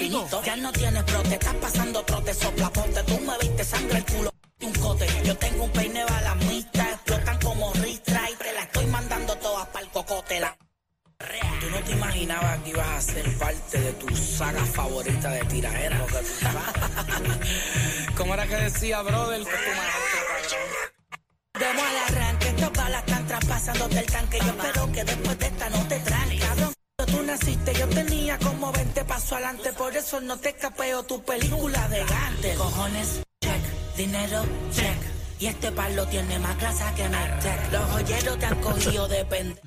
Ya 0.45 0.57
no 0.57 0.71
tienes 0.71 1.03
prote, 1.05 1.35
estás 1.35 1.55
pasando 1.55 2.03
trote, 2.05 2.35
sopla 2.35 2.71
ponte, 2.71 3.03
tú 3.05 3.19
me 3.21 3.39
viste 3.39 3.65
sangre 3.65 3.99
el 3.99 4.05
culo. 4.05 4.34
¿Cómo 18.75 18.87
era 18.87 18.99
que 18.99 18.99
decía, 18.99 19.03
brother? 19.03 19.45
Demos 21.59 21.85
al 21.85 21.97
arranque, 21.97 22.49
estos 22.49 22.73
balas 22.73 23.05
están 23.07 23.27
traspasándote 23.27 23.99
el 23.99 24.07
tanque. 24.07 24.39
Yo 24.41 24.49
espero 24.49 24.93
que 24.93 25.05
después 25.05 25.39
de 25.39 25.47
esta 25.47 25.71
no 25.71 25.89
te 25.89 26.01
tranque. 26.01 26.39
Cabrón, 26.39 26.75
tú 27.07 27.23
naciste, 27.23 27.75
yo 27.75 27.89
tenía 27.89 28.39
como 28.39 28.73
20 28.73 29.05
pasos 29.05 29.33
adelante. 29.33 29.73
Por 29.73 29.97
eso 29.97 30.21
no 30.21 30.37
te 30.39 30.49
escapeo 30.51 31.03
tu 31.05 31.23
película 31.25 31.89
de 31.89 32.05
gante. 32.05 32.55
Cojones, 32.55 33.21
check. 33.41 33.97
Dinero, 33.97 34.45
check. 34.73 34.99
Y 35.39 35.47
este 35.47 35.71
palo 35.73 36.07
tiene 36.09 36.39
más 36.39 36.59
grasa 36.59 36.95
que 36.95 37.05
Tech. 37.05 37.73
Los 37.73 37.91
joyeros 37.91 38.39
te 38.39 38.47
han 38.47 38.61
cogido 38.61 39.09
de 39.09 39.25
pendejo. 39.25 39.61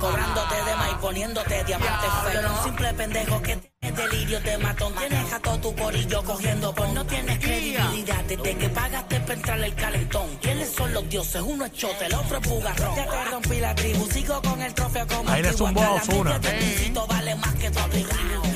Cobrándote 0.00 0.54
de 0.54 0.76
más 0.76 0.92
y 0.92 0.94
poniéndote 0.96 1.64
diamante 1.64 2.06
feo. 2.24 2.50
Un 2.50 2.64
simple 2.64 2.94
pendejo 2.94 3.42
que 3.42 3.69
tienes 3.90 4.10
delirio 4.10 4.40
de 4.40 4.58
matón. 4.58 4.94
Tienes 4.94 5.32
a 5.32 5.40
todo 5.40 5.58
tu 5.58 5.74
corillo 5.74 6.22
cogiendo 6.22 6.74
por 6.74 6.88
no 6.90 7.06
tienes 7.06 7.38
credibilidad. 7.38 8.24
Desde 8.24 8.56
que 8.56 8.68
pagaste 8.68 9.20
para 9.20 9.34
entrar 9.34 9.60
el 9.60 9.74
calentón. 9.74 10.38
¿Quiénes 10.40 10.70
son 10.70 10.92
los 10.94 11.08
dioses? 11.08 11.42
Uno 11.42 11.64
es 11.64 11.72
chote, 11.72 12.06
el 12.06 12.14
otro 12.14 12.38
es 12.38 12.48
bugarrón. 12.48 12.96
Ya 12.96 13.06
te 13.06 13.24
rompí 13.30 13.60
la 13.60 13.74
tribu, 13.74 14.06
sigo 14.10 14.42
con 14.42 14.62
el 14.62 14.74
trofeo 14.74 15.06
como 15.06 15.30
Ahí 15.30 15.42
le 15.42 15.52
zumbó 15.52 15.80
a 15.82 16.38
de 16.38 16.92
vale 17.08 17.34
más 17.36 17.54
que 17.54 17.70
tu. 17.70 17.80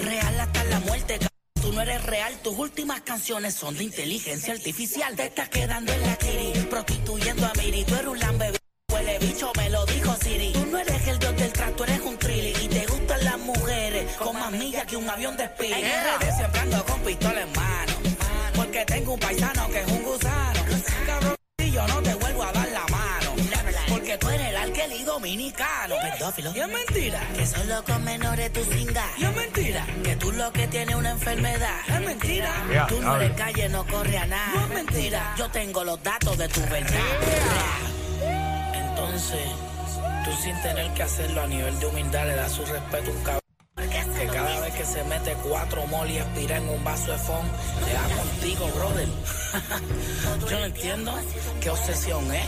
Real 0.05 0.41
hasta 0.41 0.65
la 0.65 0.81
muerte, 0.81 1.19
Tú 1.61 1.73
no 1.73 1.81
eres 1.81 2.05
real, 2.05 2.35
tus 2.43 2.59
últimas 2.59 3.01
canciones 3.01 3.55
son 3.55 3.75
de 3.77 3.85
inteligencia 3.85 4.53
artificial. 4.53 5.17
Te 5.17 5.27
estás 5.27 5.49
quedando 5.49 5.93
en 5.93 6.03
la 6.03 6.17
kiri, 6.17 6.61
prostituyendo 6.69 7.47
a 7.47 7.53
Miri. 7.55 7.85
Tú 7.85 7.95
eres 7.95 8.07
un 8.07 8.19
lambe, 8.19 8.53
huele 8.93 9.19
bicho, 9.19 9.51
me 9.57 9.71
lo 9.71 9.87
dijo 9.87 10.15
Siri. 10.23 10.53
Tú 10.53 10.67
no 10.67 10.79
eres 10.79 11.09
el 11.09 11.19
dios 11.19 11.37
del 11.37 11.44
con 14.17 14.39
más 14.39 14.51
millas 14.53 14.87
que 14.87 14.97
un 14.97 15.09
avión 15.09 15.37
de 15.37 15.45
espía. 15.45 15.79
En 15.79 15.85
RD 15.85 16.37
siempre 16.37 16.61
ando 16.61 16.85
con 16.85 17.01
pistola 17.01 17.41
en 17.41 17.53
mano. 17.53 17.93
Porque 18.55 18.85
tengo 18.85 19.15
un 19.15 19.21
paisano 19.21 19.69
que 19.69 19.81
es 19.81 19.89
un 19.89 20.03
gusano. 20.03 20.61
Cabrón, 21.07 21.37
y 21.59 21.71
yo 21.71 21.87
no 21.89 22.03
te 22.03 22.15
vuelvo 22.15 22.43
a 22.43 22.53
dar 22.53 22.69
la 22.69 22.87
mano. 22.89 23.35
Porque 23.89 24.19
tú 24.19 24.29
eres 24.29 24.49
el 24.49 24.57
alqueli 24.57 25.03
dominicano. 25.05 25.95
Pedófilo. 26.03 26.53
Y 26.55 26.61
es 26.61 26.69
mentira. 26.69 27.21
Que 27.37 27.47
solo 27.47 27.85
con 27.85 28.05
menores 28.05 28.53
tú 28.53 28.65
cingas. 28.65 29.07
Y 29.19 29.25
es 29.25 29.37
mentira. 29.37 29.87
Que 30.03 30.17
tú 30.17 30.33
lo 30.33 30.53
que 30.53 30.67
tienes 30.69 30.95
una 30.95 31.11
enfermedad. 31.11 31.81
Es 31.89 32.01
mentira. 32.01 32.53
Tú 32.89 33.01
no 33.01 33.17
eres 33.17 33.33
calle, 33.37 33.69
no 33.69 33.87
corre 33.87 34.19
a 34.19 34.27
nada. 34.27 34.53
No 34.55 34.61
es 34.63 34.69
mentira. 34.69 35.35
Yo 35.39 35.51
tengo 35.51 35.85
los 35.85 36.03
datos 36.03 36.39
de 36.39 36.49
tu 36.49 36.61
verdad. 36.63 37.01
Entonces, 38.75 39.47
tú 40.25 40.33
sin 40.43 40.61
tener 40.63 40.93
que 40.95 41.03
hacerlo 41.03 41.43
a 41.43 41.47
nivel 41.47 41.79
de 41.79 41.87
humildad 41.87 42.27
le 42.27 42.37
das 42.37 42.53
su 42.53 42.65
respeto 42.65 43.11
a 43.11 43.15
un 43.15 43.23
cabrón. 43.23 43.44
Se 44.85 45.03
mete 45.05 45.35
cuatro 45.43 45.87
mol 45.87 46.11
y 46.11 46.19
aspira 46.19 46.59
en 46.59 46.69
un 46.69 46.85
vaso 46.85 47.11
de 47.11 47.19
fond, 47.19 47.51
le 47.87 47.93
da 47.95 48.17
contigo, 48.17 48.69
brother. 48.75 49.09
Yo 50.51 50.59
no 50.59 50.65
entiendo 50.67 51.13
qué 51.61 51.71
obsesión 51.71 52.33
es, 52.33 52.47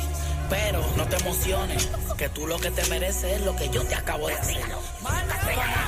pero 0.50 0.85
no 0.97 1.07
te 1.09 1.16
emociones, 1.16 1.88
que 2.16 2.28
tú 2.28 2.47
lo 2.47 2.59
que 2.59 2.71
te 2.71 2.85
mereces 2.88 3.40
es 3.40 3.40
lo 3.40 3.57
que 3.57 3.69
yo 3.71 3.83
te 3.85 3.95
acabo 3.95 4.28
de 4.28 4.35
hacer. 4.35 4.61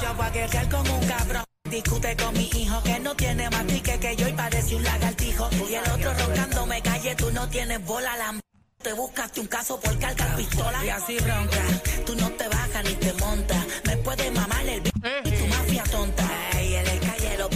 Yo 0.03 0.15
voy 0.15 0.27
a 0.27 0.31
guerrear 0.31 0.69
con 0.69 0.89
un 0.89 1.07
cabrón. 1.07 1.45
Discute 1.71 2.17
con 2.17 2.33
mi 2.35 2.51
hijo 2.55 2.83
que 2.83 2.99
no 2.99 3.15
tiene 3.15 3.51
más 3.51 3.67
tique 3.67 4.01
que 4.01 4.17
yo 4.17 4.27
y 4.27 4.33
parece 4.33 4.75
un 4.75 4.85
lagartijo. 4.85 5.51
Y 5.69 5.75
el 5.75 5.91
otro 5.91 6.15
roncando 6.15 6.67
me 6.67 6.81
calle, 6.83 7.15
tú 7.15 7.31
no 7.31 7.49
tienes 7.49 7.85
bola, 7.85 8.17
la 8.17 8.41
te 8.83 8.93
buscaste 8.93 9.41
un 9.41 9.49
caso 9.49 9.79
por 9.81 9.99
cargar 9.99 10.37
pistola 10.37 10.85
y 10.85 10.89
así 10.89 11.19
ronca. 11.19 11.63
Tú 12.07 12.15
no 12.15 12.31
te 12.31 12.49
bajas 12.49 12.85
ni 12.85 12.95
te 12.95 13.13
montas. 13.15 13.67
Me 13.85 13.97
puede 13.99 14.31
mamar 14.31 14.67
el 14.67 14.81
b 14.81 14.91
y 15.25 15.31
tu 15.31 15.47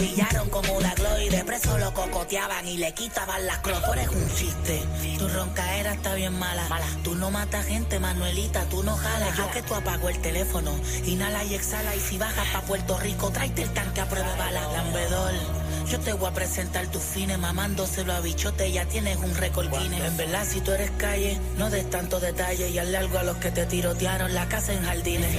pillaron 0.03 0.49
como 0.49 0.79
la 0.81 0.93
gloria 0.95 1.25
y 1.25 1.29
de 1.29 1.43
preso 1.45 1.77
lo 1.77 1.93
cocoteaban 1.93 2.67
y 2.67 2.77
le 2.77 2.93
quitaban 2.93 3.45
las 3.45 3.59
clos. 3.59 3.81
Tú 3.83 3.93
eres 3.93 4.07
un 4.09 4.35
chiste. 4.35 4.83
Tu 5.17 5.27
roncaera 5.27 5.93
está 5.93 6.15
bien 6.15 6.37
mala. 6.37 6.67
Tú 7.03 7.15
no 7.15 7.31
matas 7.31 7.65
gente, 7.65 7.99
Manuelita, 7.99 8.65
tú 8.69 8.83
no 8.83 8.95
jalas. 8.95 9.37
Yo 9.37 9.49
que 9.51 9.61
tú 9.61 9.73
apago 9.75 10.09
el 10.09 10.19
teléfono, 10.19 10.71
inhala 11.05 11.43
y 11.45 11.55
exhala 11.55 11.95
y 11.95 11.99
si 11.99 12.17
bajas 12.17 12.47
pa' 12.49 12.61
Puerto 12.61 12.97
Rico, 12.99 13.31
tráete 13.31 13.63
el 13.63 13.73
tanque 13.73 14.01
a 14.01 14.09
prueba 14.09 14.31
de 14.31 14.37
bala. 14.37 14.61
Lambedor. 14.73 15.62
Yo 15.89 15.99
te 15.99 16.13
voy 16.13 16.29
a 16.29 16.33
presentar 16.33 16.87
tus 16.87 17.01
fines 17.01 17.37
mamándoselo 17.37 18.13
a 18.13 18.19
bichote, 18.19 18.71
ya 18.71 18.85
tienes 18.85 19.17
un 19.17 19.35
récord 19.35 19.69
Guinness. 19.69 20.03
En 20.03 20.17
verdad, 20.17 20.45
si 20.47 20.61
tú 20.61 20.71
eres 20.71 20.91
calle, 20.91 21.39
no 21.57 21.69
des 21.69 21.89
tanto 21.89 22.19
detalle 22.19 22.69
y 22.69 22.79
hazle 22.79 22.97
algo 22.97 23.19
a 23.19 23.23
los 23.23 23.37
que 23.37 23.51
te 23.51 23.65
tirotearon 23.65 24.33
la 24.33 24.47
casa 24.47 24.73
en 24.73 24.83
jardines. 24.83 25.29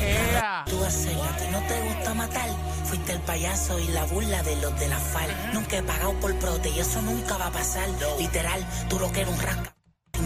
Tú 0.67 0.85
haces, 0.85 1.17
a 1.17 1.37
ti 1.37 1.45
no 1.51 1.61
te 1.67 1.81
gusta 1.81 2.15
matar. 2.15 2.49
Fuiste 2.85 3.13
el 3.13 3.21
payaso 3.21 3.79
y 3.79 3.89
la 3.89 4.05
burla 4.05 4.43
de 4.43 4.57
los 4.57 4.79
de 4.79 4.89
la 4.89 4.99
FAL. 4.99 5.31
Nunca 5.53 5.79
he 5.79 5.83
pagado 5.83 6.13
por 6.21 6.35
prote 6.39 6.69
y 6.71 6.79
eso 6.79 7.03
nunca 7.03 7.37
va 7.37 7.47
a 7.47 7.53
pasar. 7.53 7.89
Literal, 8.19 8.65
tú 8.89 8.99
lo 8.99 9.11
que 9.13 9.23
eres 9.23 9.33
un 9.33 9.41
rasca. 9.41 9.75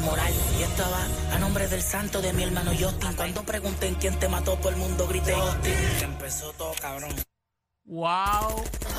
Moral. 0.05 0.33
Y 0.59 0.63
esto 0.63 0.85
va 0.91 1.35
a 1.37 1.39
nombre 1.39 1.67
del 1.69 1.83
santo 1.83 2.21
de 2.21 2.33
mi 2.33 2.43
hermano 2.43 2.73
Justin. 2.79 3.15
Cuando 3.15 3.43
pregunten 3.43 3.95
quién 3.95 4.19
te 4.19 4.29
mató 4.29 4.57
por 4.61 4.73
el 4.73 4.79
mundo, 4.79 5.07
grité 5.09 5.33
Justin. 5.33 5.75
Empezó 6.03 6.53
todo, 6.53 6.75
cabrón. 6.81 7.28
Wow. 7.91 8.05
Mi 8.05 8.07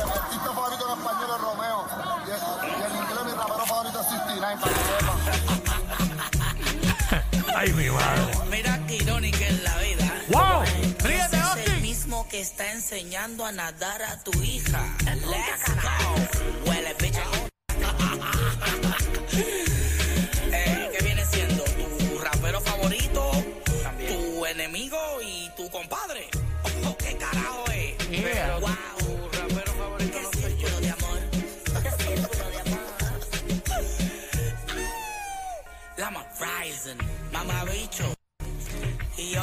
artista 0.02 0.52
favorito 0.52 0.84
en 0.88 0.94
español 0.98 1.30
es 1.36 1.42
Romeo. 1.42 1.80
Y, 2.26 2.30
y 2.30 2.32
en 2.74 2.80
inglés 2.98 3.24
mi 3.26 3.32
rapero 3.34 3.66
favorito 3.68 4.02
es 4.02 4.08
69, 4.08 4.58
para 4.60 4.74
que 4.74 4.80
sepan. 4.98 5.18
Ay, 7.56 7.70
mi 7.74 7.88
madre. 7.90 8.32
Mira 8.50 8.80
qué 8.88 8.96
irónica 8.96 9.46
es 9.48 9.62
la 9.64 9.78
vida. 9.78 10.12
¡Wow! 10.30 10.64
Ríete, 11.04 11.26
Ese 11.26 11.38
es 11.38 11.44
Austin. 11.44 11.72
el 11.74 11.82
mismo 11.82 12.28
que 12.30 12.42
está 12.42 12.72
enseñando 12.72 13.46
a 13.46 13.52
nadar 13.52 14.02
a 14.02 14.18
tu 14.24 14.32
hija. 14.42 14.82
Let's 15.06 15.72
go. 15.84 16.16
Huele, 16.70 16.96
bicho. 17.00 17.22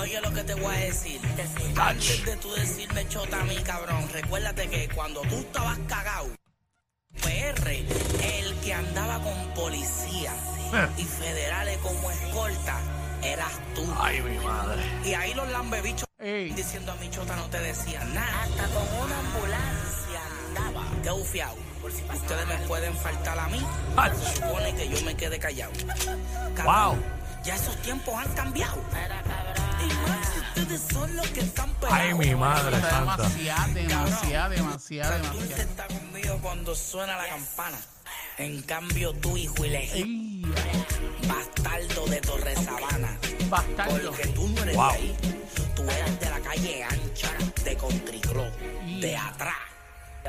Oye 0.06 0.20
lo 0.20 0.32
que 0.32 0.44
te 0.44 0.54
voy 0.54 0.74
a 0.74 0.78
decir. 0.78 1.20
Antes 1.76 2.24
de 2.24 2.36
tú 2.36 2.52
decirme 2.54 3.08
chota 3.08 3.40
a 3.40 3.44
mí, 3.44 3.56
cabrón, 3.64 4.08
recuérdate 4.12 4.68
que 4.68 4.88
cuando 4.94 5.20
tú 5.22 5.36
estabas 5.36 5.78
cagado, 5.88 6.28
PR, 7.22 7.70
el 7.70 8.54
que 8.62 8.72
andaba 8.74 9.20
con 9.22 9.34
policía 9.54 10.32
Eh. 10.72 10.88
y 10.98 11.04
federales 11.04 11.78
como 11.78 12.10
escolta, 12.10 12.78
eras 13.22 13.52
tú. 13.74 13.84
Ay, 13.98 14.20
mi 14.22 14.38
madre. 14.38 14.82
Y 15.04 15.14
ahí 15.14 15.34
los 15.34 15.48
lambebichos 15.50 16.06
Ey. 16.18 16.50
diciendo 16.50 16.92
a 16.92 16.94
mi 16.96 17.10
chota 17.10 17.34
no 17.36 17.48
te 17.50 17.58
decían 17.60 18.14
nada. 18.14 18.42
Hasta 18.44 18.64
con 18.68 18.82
una 19.04 19.18
ambulancia 19.18 20.20
andaba. 20.48 20.84
Qué 21.02 21.10
bufiado. 21.10 21.56
Ustedes 21.84 22.46
me 22.48 22.56
pueden 22.66 22.94
faltar 22.96 23.38
a 23.38 23.46
mí. 23.48 23.60
Ay. 23.96 24.10
Se 24.22 24.36
supone 24.36 24.74
que 24.74 24.88
yo 24.88 25.00
me 25.02 25.14
quede 25.16 25.38
callado. 25.38 25.72
Wow. 26.64 26.96
Ya 27.44 27.54
esos 27.54 27.76
tiempos 27.82 28.14
han 28.14 28.32
cambiado. 28.34 28.82
Ay, 28.92 29.08
man, 29.84 30.20
si 30.32 30.60
ustedes 30.60 30.82
son 30.92 31.16
los 31.16 31.26
que 31.28 31.40
están 31.40 31.66
Ay, 31.90 32.14
mi 32.14 32.34
madre 32.34 32.76
Está 32.76 32.90
santa. 32.90 33.16
demasiado, 33.28 33.72
demasiado, 33.74 34.50
demasiado, 34.50 35.18
Dulce 35.18 35.38
demasiado. 35.54 35.62
está 35.62 35.86
conmigo 35.86 36.38
cuando 36.42 36.74
suena 36.74 37.16
la 37.16 37.28
campana. 37.28 37.78
En 38.38 38.62
cambio, 38.62 39.12
tú, 39.14 39.36
hijo 39.36 39.64
ilegítimo, 39.64 40.54
Ey, 40.56 41.28
bastardo 41.28 42.06
de 42.06 42.20
Torre 42.20 42.54
Sabana. 42.56 43.18
bastardo. 43.48 44.10
Porque 44.10 44.26
tú 44.28 44.48
no 44.48 44.62
eres 44.62 44.76
Wow. 44.76 44.90
de 44.92 44.96
ahí. 44.98 45.16
Tú 45.74 45.82
eras 45.84 46.20
de 46.20 46.30
la 46.30 46.40
calle 46.40 46.84
ancha, 46.84 47.28
de 47.64 47.76
Country 47.76 48.20
Club, 48.20 48.52
de 49.00 49.16
atrás. 49.16 49.54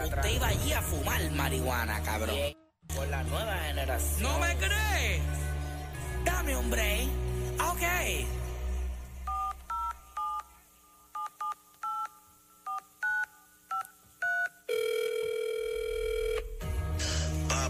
Usted 0.03 0.29
iba 0.35 0.47
allí 0.47 0.73
a 0.73 0.81
fumar 0.81 1.31
marihuana, 1.31 2.01
cabrón. 2.03 2.35
Por 2.95 3.07
la 3.07 3.23
nueva 3.23 3.57
generación. 3.65 4.21
¿No 4.21 4.39
me 4.39 4.55
crees? 4.57 5.21
Dame 6.23 6.55
un 6.57 6.69
break. 6.69 7.07
Ok. 7.71 7.81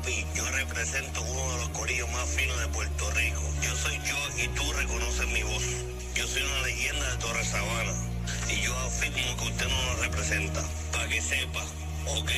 Papi, 0.08 0.26
yo 0.36 0.46
represento 0.52 1.22
uno 1.22 1.52
de 1.52 1.58
los 1.58 1.70
corillos 1.70 2.10
más 2.12 2.30
finos 2.30 2.58
de 2.62 2.68
Puerto 2.68 3.12
Rico. 3.12 3.42
Yo 3.62 3.76
soy 3.76 4.00
yo 4.06 4.16
y 4.42 4.48
tú 4.50 4.72
reconoces 4.74 5.28
mi 5.28 5.44
voz. 5.44 5.64
Yo 6.16 6.26
soy 6.26 6.44
una 6.44 6.62
leyenda 6.62 7.12
de 7.12 7.18
Torre 7.18 7.44
Sabana. 7.44 7.94
Y 8.50 8.62
yo 8.62 8.74
afirmo 8.78 9.38
que 9.38 9.44
usted 9.44 9.68
no 9.68 9.84
nos 9.84 10.00
representa. 10.00 10.64
Para 10.94 11.10
que 11.10 11.22
sepa, 11.22 11.62
¿ok? 12.06 12.32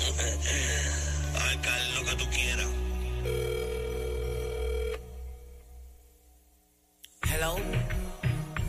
Alcalde, 1.48 1.94
lo 1.94 2.04
que 2.04 2.16
tú 2.16 2.30
quieras. 2.30 2.66
Hello. 7.30 7.56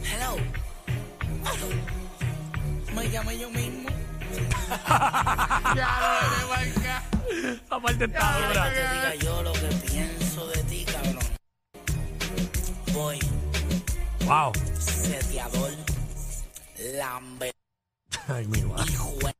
Hello. 0.03 0.37
Me 2.93 3.09
llamé 3.09 3.39
yo 3.39 3.49
mismo. 3.49 3.89
Ya 5.75 5.87
lo 6.41 6.76
Aparte 7.77 8.05
está 8.05 8.47
dura. 8.47 8.69
diga 8.71 9.15
yo 9.15 9.43
lo 9.43 9.53
que 9.53 9.67
pienso 9.87 10.47
de 10.47 10.63
ti, 10.63 10.85
cabrón. 10.85 11.19
Voy, 12.93 13.19
Wow. 14.25 14.51
seteador, 14.79 15.71
lambe, 16.97 17.51
Ay, 18.27 18.47
mi 18.47 18.61
madre. 18.63 18.91
hijo 18.91 19.13
de 19.23 19.33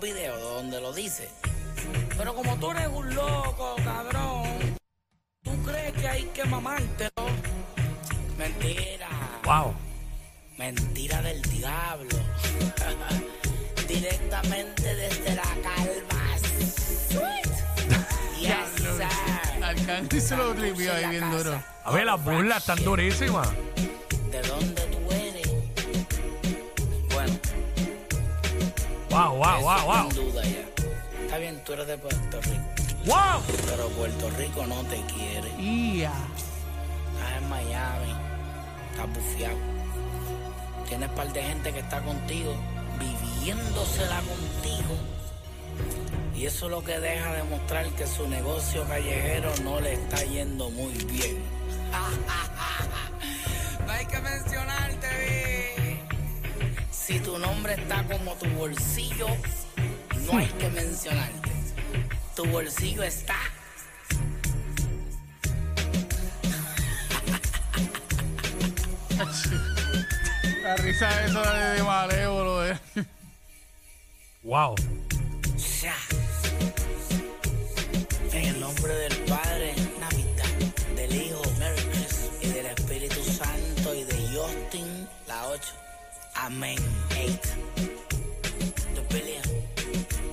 los 0.00 0.14
videos 0.14 0.40
donde 0.40 0.80
lo 0.80 0.92
dice. 0.92 1.28
Pero 2.16 2.34
como 2.34 2.56
tú 2.58 2.70
eres 2.70 2.88
un 2.88 3.14
loco, 3.14 3.76
cabrón, 3.84 4.76
¿tú 5.42 5.50
crees 5.62 5.92
que 5.92 6.08
hay 6.08 6.24
que 6.26 6.44
mamártelo? 6.44 7.10
Mentira. 8.38 9.08
Wow. 9.44 9.74
Mentira 10.56 11.22
del 11.22 11.42
diablo. 11.42 12.18
Directamente 13.88 14.94
desde 14.94 15.34
la 15.34 15.42
calva. 15.42 16.38
Sweet. 17.08 17.46
Yes, 18.38 18.56
sir. 18.76 19.62
Alcance 19.62 20.20
se 20.20 20.36
lo 20.36 20.54
tripió 20.54 20.92
ahí 20.92 21.06
bien 21.10 21.30
duro. 21.30 21.62
A 21.84 21.92
ver, 21.92 22.06
las 22.06 22.22
burlas 22.22 22.58
están 22.58 22.82
durísimas. 22.84 23.48
Wow, 29.20 29.36
wow, 29.36 29.60
wow, 29.60 29.84
wow. 29.84 30.08
en 30.08 30.16
duda 30.16 30.42
ya. 30.44 30.64
Está 31.20 31.36
bien, 31.36 31.62
tú 31.62 31.74
eres 31.74 31.86
de 31.88 31.98
Puerto 31.98 32.40
Rico. 32.40 32.64
Wow. 33.04 33.42
Pero 33.66 33.88
Puerto 33.88 34.30
Rico 34.30 34.66
no 34.66 34.76
te 34.84 34.96
quiere. 35.12 35.50
Ia. 35.60 36.10
Estás 37.12 37.36
en 37.36 37.48
Miami. 37.50 38.14
Estás 38.90 39.12
bufiado. 39.12 39.58
Tienes 40.88 41.10
par 41.10 41.30
de 41.34 41.42
gente 41.42 41.70
que 41.70 41.80
está 41.80 42.00
contigo, 42.00 42.54
viviéndosela 42.98 44.20
contigo. 44.20 44.96
Y 46.34 46.46
eso 46.46 46.64
es 46.64 46.70
lo 46.70 46.82
que 46.82 46.98
deja 46.98 47.34
de 47.34 47.42
mostrar 47.42 47.90
que 47.90 48.06
su 48.06 48.26
negocio 48.26 48.88
callejero 48.88 49.52
no 49.62 49.82
le 49.82 49.92
está 49.92 50.24
yendo 50.24 50.70
muy 50.70 50.94
bien. 50.94 51.36
no 53.86 53.92
hay 53.92 54.06
que 54.06 54.18
mencionarte, 54.18 55.08
tu 57.30 57.38
nombre 57.38 57.74
está 57.74 58.02
como 58.08 58.34
tu 58.34 58.48
bolsillo, 58.50 59.28
no 60.26 60.36
hay 60.38 60.46
que 60.46 60.68
mencionarte. 60.70 61.50
Tu 62.34 62.44
bolsillo 62.46 63.04
está 63.04 63.36
La 70.64 70.76
risa 70.76 71.24
esa 71.24 71.52
de, 71.52 71.74
de 71.76 71.82
malévolo. 71.84 72.66
eh. 72.66 72.78
Wow. 74.42 74.74
Ya. 75.82 75.94
En 78.32 78.44
el 78.44 78.60
nombre 78.60 78.92
del 78.92 79.16
Padre, 79.18 79.74
Navidad, 80.00 80.96
del 80.96 81.14
Hijo, 81.14 81.42
Merry 81.60 81.82
Christmas, 81.82 82.30
y 82.42 82.48
del 82.48 82.66
Espíritu 82.66 83.22
Santo 83.22 83.94
y 83.94 84.02
de 84.02 84.16
Justin, 84.34 85.08
la 85.28 85.46
8. 85.46 85.89
Amén. 86.42 86.76
8. 87.10 87.38
The 88.94 89.14
billion. 89.14 89.42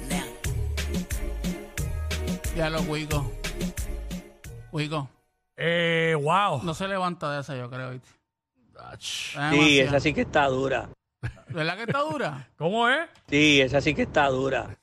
Now. 0.09 0.25
Ya 2.55 2.69
lo 2.69 2.81
Wico. 2.83 3.31
Wico. 4.71 5.09
Eh, 5.55 6.15
wow. 6.19 6.61
No 6.63 6.73
se 6.73 6.87
levanta 6.87 7.31
de 7.33 7.41
esa, 7.41 7.55
yo 7.55 7.69
creo. 7.69 7.91
¿viste? 7.91 8.07
Sí, 8.99 9.79
esa 9.79 9.99
sí 9.99 10.13
que 10.13 10.21
está 10.21 10.47
dura. 10.47 10.89
¿Verdad 11.49 11.75
que 11.77 11.83
está 11.83 11.99
dura? 11.99 12.47
¿Cómo 12.57 12.87
es? 12.89 13.09
Sí, 13.27 13.59
esa 13.61 13.81
sí 13.81 13.93
que 13.93 14.03
está 14.03 14.27
dura. 14.29 14.77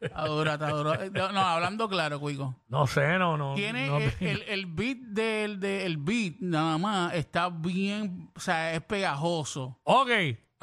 Está 0.00 0.26
dura, 0.26 0.54
está 0.54 0.68
dura. 0.70 1.04
Eh, 1.04 1.10
No, 1.10 1.40
hablando 1.40 1.88
claro, 1.88 2.18
Wico. 2.18 2.54
No 2.68 2.86
sé, 2.86 3.18
no, 3.18 3.36
no. 3.36 3.54
Tiene 3.54 3.86
no 3.86 3.98
el, 3.98 4.12
el- 4.20 4.42
el 4.42 4.66
beat 4.66 4.98
del 4.98 5.60
de, 5.60 5.86
el 5.86 5.96
beat 5.98 6.34
nada 6.40 6.76
más 6.78 7.14
está 7.14 7.48
bien, 7.48 8.30
o 8.36 8.40
sea, 8.40 8.74
es 8.74 8.82
pegajoso. 8.82 9.78
Ok, 9.84 10.10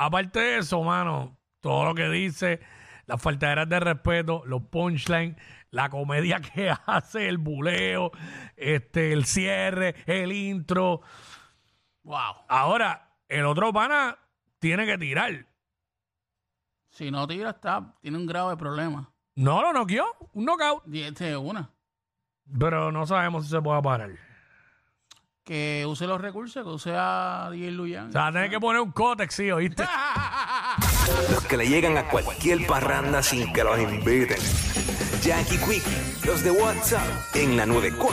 aparte 0.06 0.40
de 0.40 0.58
eso, 0.60 0.82
mano, 0.84 1.38
todo 1.60 1.86
lo 1.86 1.96
que 1.96 2.10
dice, 2.10 2.60
las 3.06 3.22
faltaderas 3.22 3.70
de 3.70 3.80
respeto, 3.80 4.44
los 4.46 4.64
punchlines, 4.64 5.36
la 5.70 5.90
comedia 5.90 6.40
que 6.54 6.74
hace, 6.86 7.28
el 7.28 7.38
buleo, 7.38 8.12
este, 8.56 9.14
el 9.14 9.26
cierre, 9.26 9.96
el 10.06 10.32
intro. 10.32 11.02
Wow. 12.04 12.36
Ahora, 12.48 13.16
el 13.28 13.46
otro 13.46 13.72
pana 13.72 14.18
tiene 14.60 14.86
que 14.86 14.98
tirar. 14.98 15.46
Si 16.90 17.10
no 17.12 17.28
tira, 17.28 17.52
está, 17.52 17.96
tiene 18.02 18.18
un 18.18 18.26
grave 18.26 18.58
problema. 18.58 19.14
No 19.36 19.62
lo 19.62 19.72
noqueó, 19.72 20.06
un 20.34 20.46
knockout, 20.46 20.84
Y 20.94 21.04
este 21.04 21.32
es 21.32 21.38
una. 21.38 21.70
pero 22.60 22.92
no 22.92 23.06
sabemos 23.06 23.46
si 23.46 23.52
se 23.52 23.62
puede 23.62 23.82
parar. 23.82 24.12
Que 25.44 25.86
use 25.88 26.06
los 26.06 26.22
recursos, 26.22 26.64
que 26.64 26.70
use 26.70 26.94
a 26.96 27.50
DJ 27.52 27.72
Luyan. 27.72 28.10
O 28.10 28.12
sea, 28.12 28.32
tener 28.32 28.50
que 28.50 28.60
poner 28.60 28.82
un 28.82 28.92
cótex, 28.92 29.34
sí, 29.34 29.50
¿oíste? 29.50 29.84
Los 31.32 31.44
que 31.46 31.58
le 31.58 31.68
llegan 31.68 31.98
a 31.98 32.08
cualquier 32.08 32.66
parranda 32.68 33.24
sin 33.24 33.52
que 33.52 33.64
los 33.64 33.80
inviten. 33.80 34.38
Jackie 35.22 35.58
Quick, 35.58 36.26
los 36.26 36.44
de 36.44 36.52
WhatsApp 36.52 37.36
en 37.36 37.58
la 37.58 37.66
94. 37.66 38.10